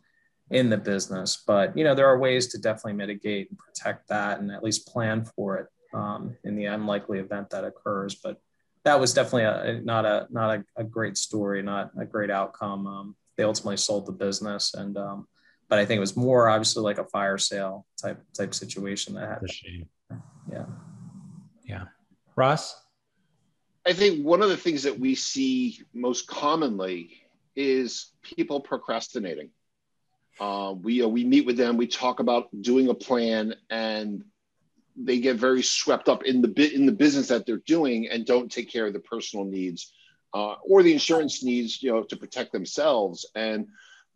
in 0.51 0.71
the 0.71 0.77
business. 0.77 1.43
But 1.47 1.77
you 1.77 1.85
know, 1.85 1.95
there 1.95 2.07
are 2.07 2.19
ways 2.19 2.49
to 2.49 2.59
definitely 2.59 2.95
mitigate 2.95 3.51
and 3.51 3.59
protect 3.59 4.09
that, 4.09 4.41
and 4.41 4.51
at 4.51 4.63
least 4.63 4.89
plan 4.89 5.25
for 5.25 5.59
it 5.59 5.67
um, 5.95 6.37
in 6.45 6.57
the 6.57 6.67
unlikely 6.67 7.19
event 7.19 7.51
that 7.51 7.65
occurs. 7.65 8.15
But 8.15 8.41
that 8.85 8.99
was 8.99 9.13
definitely 9.13 9.45
a, 9.45 9.81
not 9.83 10.05
a 10.05 10.27
not 10.31 10.59
a, 10.59 10.65
a 10.77 10.85
great 10.85 11.17
story, 11.17 11.63
not 11.63 11.91
a 11.99 12.05
great 12.05 12.31
outcome. 12.31 12.87
Um, 12.87 13.17
they 13.37 13.45
ultimately 13.45 13.77
sold 13.77 14.07
the 14.07 14.13
business, 14.13 14.75
and 14.75 14.97
um, 14.97 15.29
but 15.69 15.79
I 15.79 15.85
think 15.85 15.99
it 15.99 16.01
was 16.01 16.17
more 16.17 16.49
obviously 16.49 16.83
like 16.83 16.99
a 16.99 17.05
fire 17.05 17.39
sale 17.39 17.87
type 18.01 18.23
type 18.33 18.55
situation 18.55 19.15
that 19.15 19.29
happened. 19.29 19.53
Yeah, 20.51 20.65
yeah. 21.65 21.85
Ross, 22.37 22.75
I 23.87 23.93
think 23.93 24.25
one 24.25 24.43
of 24.43 24.49
the 24.49 24.57
things 24.57 24.85
that 24.85 24.99
we 24.99 25.15
see 25.15 25.81
most 25.93 26.27
commonly 26.27 27.23
is 27.57 28.13
people 28.23 28.61
procrastinating 28.61 29.51
uh, 30.41 30.75
we 30.81 31.03
uh, 31.03 31.09
we 31.09 31.25
meet 31.25 31.47
with 31.47 31.57
them. 31.57 31.77
We 31.77 31.87
talk 31.87 32.21
about 32.21 32.49
doing 32.61 32.89
a 32.89 32.95
plan, 32.95 33.55
and 33.71 34.25
they 34.97 35.19
get 35.19 35.37
very 35.37 35.63
swept 35.63 36.09
up 36.09 36.25
in 36.25 36.43
the 36.43 36.49
bit 36.49 36.73
in 36.73 36.87
the 36.87 36.93
business 36.93 37.29
that 37.29 37.45
they're 37.47 37.63
doing, 37.67 38.09
and 38.09 38.25
don't 38.25 38.51
take 38.51 38.71
care 38.71 38.87
of 38.87 38.93
the 38.93 39.01
personal 39.01 39.45
needs 39.45 39.93
uh, 40.35 40.55
or 40.63 40.83
the 40.83 40.93
insurance 40.93 41.43
needs, 41.43 41.83
you 41.83 41.91
know, 41.91 42.03
to 42.05 42.17
protect 42.17 42.53
themselves. 42.53 43.27
And 43.35 43.69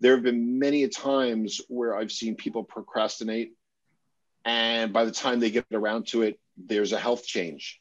there 0.02 0.16
have 0.16 0.24
been 0.24 0.58
many 0.58 0.86
times 0.88 1.60
where 1.68 1.96
I've 1.96 2.10
seen 2.10 2.34
people 2.34 2.64
procrastinate, 2.64 3.52
and 4.44 4.92
by 4.92 5.04
the 5.04 5.12
time 5.12 5.38
they 5.38 5.52
get 5.52 5.64
around 5.72 6.08
to 6.08 6.22
it, 6.22 6.40
there's 6.56 6.92
a 6.92 6.98
health 6.98 7.24
change. 7.24 7.80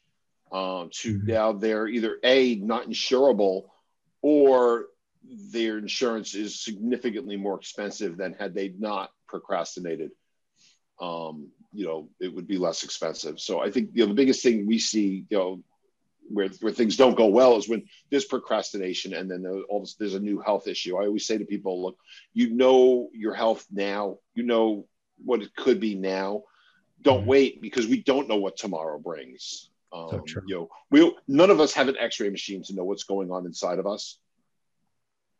Uh, 0.50 0.86
to 0.92 1.14
mm-hmm. 1.18 1.26
now 1.26 1.52
they're 1.52 1.88
either 1.88 2.18
a 2.22 2.54
not 2.54 2.86
insurable, 2.86 3.64
or 4.22 4.86
their 5.24 5.78
insurance 5.78 6.34
is 6.36 6.62
significantly 6.62 7.36
more 7.36 7.56
expensive 7.56 8.16
than 8.16 8.34
had 8.34 8.54
they 8.54 8.68
not 8.78 9.10
procrastinated. 9.26 10.12
Um, 11.00 11.48
you 11.72 11.86
know, 11.86 12.08
it 12.20 12.32
would 12.32 12.46
be 12.46 12.58
less 12.58 12.84
expensive. 12.84 13.40
So 13.40 13.60
I 13.60 13.72
think 13.72 13.90
you 13.94 14.04
know 14.04 14.08
the 14.08 14.14
biggest 14.22 14.44
thing 14.44 14.68
we 14.68 14.78
see, 14.78 15.24
you 15.28 15.36
know, 15.38 15.64
where 16.28 16.48
where 16.60 16.72
things 16.72 16.96
don't 16.96 17.16
go 17.16 17.26
well 17.26 17.56
is 17.56 17.68
when 17.68 17.84
there's 18.10 18.24
procrastination 18.24 19.14
and 19.14 19.30
then 19.30 19.42
there's, 19.42 19.64
all 19.68 19.86
there's 19.98 20.14
a 20.14 20.20
new 20.20 20.40
health 20.40 20.66
issue. 20.66 20.96
I 20.96 21.06
always 21.06 21.26
say 21.26 21.38
to 21.38 21.44
people, 21.44 21.82
look, 21.82 21.98
you 22.32 22.50
know 22.50 23.08
your 23.12 23.34
health 23.34 23.66
now, 23.70 24.18
you 24.34 24.42
know 24.42 24.86
what 25.24 25.42
it 25.42 25.54
could 25.54 25.80
be 25.80 25.94
now. 25.94 26.42
Don't 27.00 27.20
mm-hmm. 27.20 27.28
wait 27.28 27.62
because 27.62 27.86
we 27.86 28.02
don't 28.02 28.28
know 28.28 28.36
what 28.36 28.56
tomorrow 28.56 28.98
brings. 28.98 29.70
Um, 29.92 30.08
so 30.10 30.20
true. 30.20 30.42
You 30.46 30.54
know, 30.54 30.68
we 30.90 31.16
none 31.28 31.50
of 31.50 31.60
us 31.60 31.72
have 31.74 31.88
an 31.88 31.96
X-ray 31.98 32.30
machine 32.30 32.62
to 32.64 32.74
know 32.74 32.84
what's 32.84 33.04
going 33.04 33.30
on 33.30 33.46
inside 33.46 33.78
of 33.78 33.86
us 33.86 34.18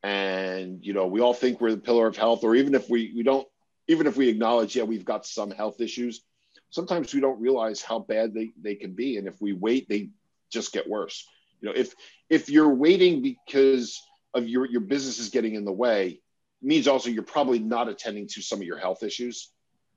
and 0.02 0.84
you 0.84 0.92
know 0.92 1.06
we 1.06 1.20
all 1.20 1.34
think 1.34 1.60
we're 1.60 1.70
the 1.70 1.76
pillar 1.76 2.06
of 2.06 2.16
health 2.16 2.42
or 2.44 2.54
even 2.56 2.74
if 2.74 2.88
we 2.90 3.12
we 3.14 3.22
don't 3.22 3.46
even 3.88 4.06
if 4.06 4.16
we 4.16 4.28
acknowledge 4.28 4.74
yeah 4.74 4.82
we've 4.82 5.04
got 5.04 5.24
some 5.24 5.50
health 5.50 5.80
issues 5.80 6.22
sometimes 6.70 7.14
we 7.14 7.20
don't 7.20 7.40
realize 7.40 7.82
how 7.82 7.98
bad 7.98 8.34
they, 8.34 8.52
they 8.60 8.74
can 8.74 8.92
be 8.92 9.16
and 9.16 9.28
if 9.28 9.40
we 9.40 9.52
wait 9.52 9.88
they 9.88 10.08
just 10.52 10.72
get 10.72 10.88
worse 10.88 11.26
you 11.60 11.68
know 11.68 11.74
if 11.74 11.94
if 12.30 12.48
you're 12.48 12.74
waiting 12.74 13.22
because 13.22 14.00
of 14.34 14.48
your 14.48 14.66
your 14.66 14.80
business 14.80 15.18
is 15.18 15.28
getting 15.28 15.54
in 15.54 15.64
the 15.64 15.72
way 15.72 16.20
means 16.62 16.86
also 16.86 17.10
you're 17.10 17.22
probably 17.22 17.58
not 17.58 17.88
attending 17.88 18.28
to 18.28 18.40
some 18.40 18.60
of 18.60 18.66
your 18.66 18.78
health 18.78 19.02
issues 19.02 19.50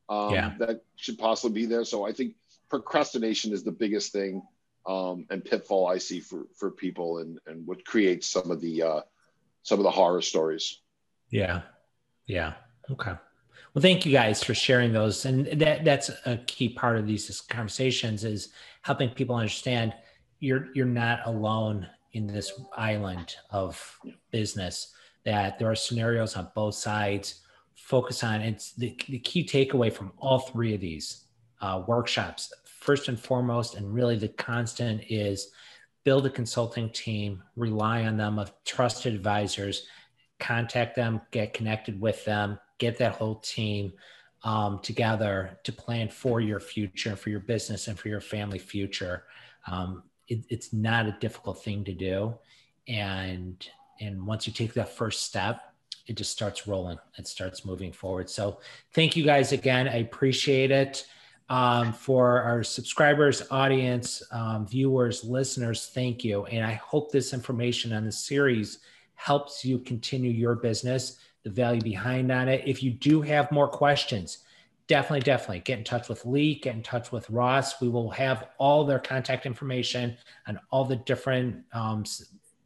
um, 0.09 0.33
yeah. 0.33 0.53
that 0.59 0.81
should 0.95 1.17
possibly 1.17 1.61
be 1.61 1.65
there 1.65 1.85
so 1.85 2.05
i 2.05 2.11
think 2.11 2.35
procrastination 2.69 3.53
is 3.53 3.63
the 3.63 3.71
biggest 3.71 4.11
thing 4.11 4.41
um, 4.87 5.25
and 5.29 5.43
pitfall 5.43 5.87
i 5.87 5.97
see 5.97 6.19
for 6.19 6.47
for 6.57 6.71
people 6.71 7.19
and 7.19 7.39
and 7.47 7.65
what 7.65 7.85
creates 7.85 8.27
some 8.27 8.51
of 8.51 8.61
the 8.61 8.81
uh, 8.81 9.01
some 9.65 9.79
of 9.79 9.83
the 9.83 9.91
horror 9.91 10.21
stories. 10.21 10.79
Yeah. 11.31 11.63
Yeah. 12.27 12.53
Okay. 12.89 13.13
Well, 13.73 13.81
thank 13.81 14.05
you 14.05 14.11
guys 14.11 14.43
for 14.43 14.53
sharing 14.53 14.93
those. 14.93 15.25
And 15.25 15.47
that 15.59 15.83
that's 15.83 16.11
a 16.25 16.37
key 16.45 16.69
part 16.69 16.97
of 16.97 17.07
these 17.07 17.41
conversations 17.41 18.23
is 18.23 18.49
helping 18.83 19.09
people 19.09 19.35
understand 19.35 19.93
you're 20.45 20.67
you're 20.75 20.85
not 20.85 21.19
alone 21.25 21.87
in 22.13 22.27
this 22.27 22.53
island 22.77 23.35
of 23.49 23.99
business, 24.31 24.93
that 25.25 25.57
there 25.57 25.69
are 25.69 25.75
scenarios 25.75 26.35
on 26.35 26.47
both 26.55 26.75
sides. 26.75 27.41
Focus 27.75 28.23
on 28.23 28.41
it's 28.41 28.73
the, 28.73 28.97
the 29.09 29.19
key 29.19 29.43
takeaway 29.45 29.91
from 29.91 30.13
all 30.19 30.39
three 30.39 30.73
of 30.73 30.81
these 30.81 31.25
uh, 31.61 31.83
workshops. 31.87 32.53
First 32.79 33.09
and 33.09 33.19
foremost, 33.19 33.75
and 33.75 33.93
really 33.93 34.15
the 34.15 34.29
constant 34.29 35.01
is 35.09 35.51
build 36.03 36.25
a 36.25 36.29
consulting 36.29 36.89
team, 36.91 37.41
rely 37.55 38.05
on 38.05 38.15
them 38.15 38.37
of 38.37 38.53
trusted 38.63 39.13
advisors, 39.13 39.87
contact 40.39 40.95
them, 40.95 41.19
get 41.31 41.53
connected 41.53 41.99
with 41.99 42.23
them, 42.23 42.59
get 42.77 42.97
that 42.99 43.15
whole 43.15 43.39
team 43.39 43.91
um, 44.43 44.79
together 44.83 45.59
to 45.63 45.71
plan 45.73 46.07
for 46.07 46.39
your 46.39 46.59
future, 46.59 47.15
for 47.15 47.31
your 47.31 47.39
business, 47.39 47.87
and 47.87 47.97
for 47.97 48.09
your 48.09 48.21
family 48.21 48.59
future. 48.59 49.23
Um, 49.67 50.03
it, 50.27 50.45
it's 50.49 50.73
not 50.73 51.05
a 51.05 51.17
difficult 51.19 51.63
thing 51.63 51.83
to 51.85 51.93
do. 51.93 52.33
and 52.87 53.67
and 54.01 54.27
once 54.27 54.45
you 54.45 54.51
take 54.51 54.73
that 54.73 54.89
first 54.89 55.23
step 55.23 55.73
it 56.07 56.15
just 56.17 56.31
starts 56.31 56.67
rolling 56.67 56.97
it 57.17 57.27
starts 57.27 57.65
moving 57.65 57.91
forward. 57.91 58.29
So 58.29 58.59
thank 58.93 59.15
you 59.15 59.23
guys 59.23 59.51
again. 59.51 59.87
I 59.87 59.97
appreciate 59.97 60.71
it. 60.71 61.05
Um, 61.47 61.93
for 61.93 62.41
our 62.41 62.63
subscribers 62.63 63.43
audience 63.51 64.23
um, 64.31 64.67
viewers 64.67 65.23
listeners 65.23 65.91
thank 65.93 66.23
you. 66.23 66.45
And 66.45 66.65
i 66.65 66.73
hope 66.73 67.11
this 67.11 67.33
information 67.33 67.93
on 67.93 68.03
the 68.03 68.11
series 68.11 68.79
helps 69.13 69.63
you 69.63 69.77
continue 69.79 70.31
your 70.31 70.55
business 70.55 71.19
the 71.45 71.51
value 71.51 71.81
behind 71.81 72.31
on 72.31 72.49
it. 72.49 72.63
If 72.65 72.83
you 72.83 72.91
do 72.91 73.21
have 73.21 73.51
more 73.51 73.67
questions 73.67 74.39
definitely 74.87 75.19
definitely 75.19 75.59
get 75.59 75.77
in 75.77 75.83
touch 75.83 76.07
with 76.09 76.25
lee 76.25 76.55
get 76.55 76.75
in 76.75 76.83
touch 76.83 77.11
with 77.11 77.29
ross 77.29 77.81
we 77.81 77.89
will 77.89 78.09
have 78.09 78.49
all 78.57 78.85
their 78.85 78.99
contact 78.99 79.45
information 79.45 80.15
and 80.47 80.59
all 80.71 80.85
the 80.85 80.95
different 80.97 81.63
um, 81.73 82.03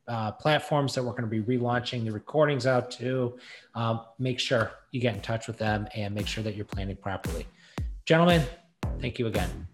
uh, 0.10 0.32
platforms 0.32 0.96
that 0.96 1.04
we're 1.04 1.12
going 1.12 1.24
to 1.24 1.28
be 1.30 1.42
relaunching 1.42 2.04
the 2.04 2.12
recordings 2.12 2.66
out 2.66 2.90
to. 2.90 3.38
Um, 3.76 4.02
make 4.18 4.40
sure 4.40 4.72
you 4.92 5.00
get 5.00 5.14
in 5.14 5.22
touch 5.22 5.48
with 5.48 5.58
them 5.58 5.88
and 5.96 6.14
make 6.14 6.28
sure 6.28 6.44
that 6.44 6.56
you're 6.56 6.66
planning 6.66 6.96
properly. 6.96 7.48
Gentlemen, 8.06 8.44
thank 9.00 9.20
you 9.20 9.28
again. 9.28 9.68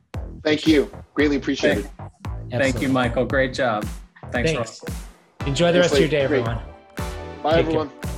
Thank 0.43 0.67
you. 0.67 0.91
Greatly 1.13 1.37
appreciate 1.37 1.75
thank, 1.75 1.85
it. 1.85 1.91
Absolutely. 2.25 2.59
Thank 2.59 2.81
you, 2.81 2.89
Michael. 2.89 3.25
Great 3.25 3.53
job. 3.53 3.87
Thanks. 4.31 4.51
Thanks. 4.51 4.83
Enjoy 5.45 5.71
the 5.71 5.79
rest 5.79 5.93
of 5.93 5.99
your 5.99 6.09
day, 6.09 6.21
everyone. 6.21 6.59
Bye, 7.41 7.55
Take 7.55 7.65
everyone. 7.67 7.89
Care. 7.89 8.14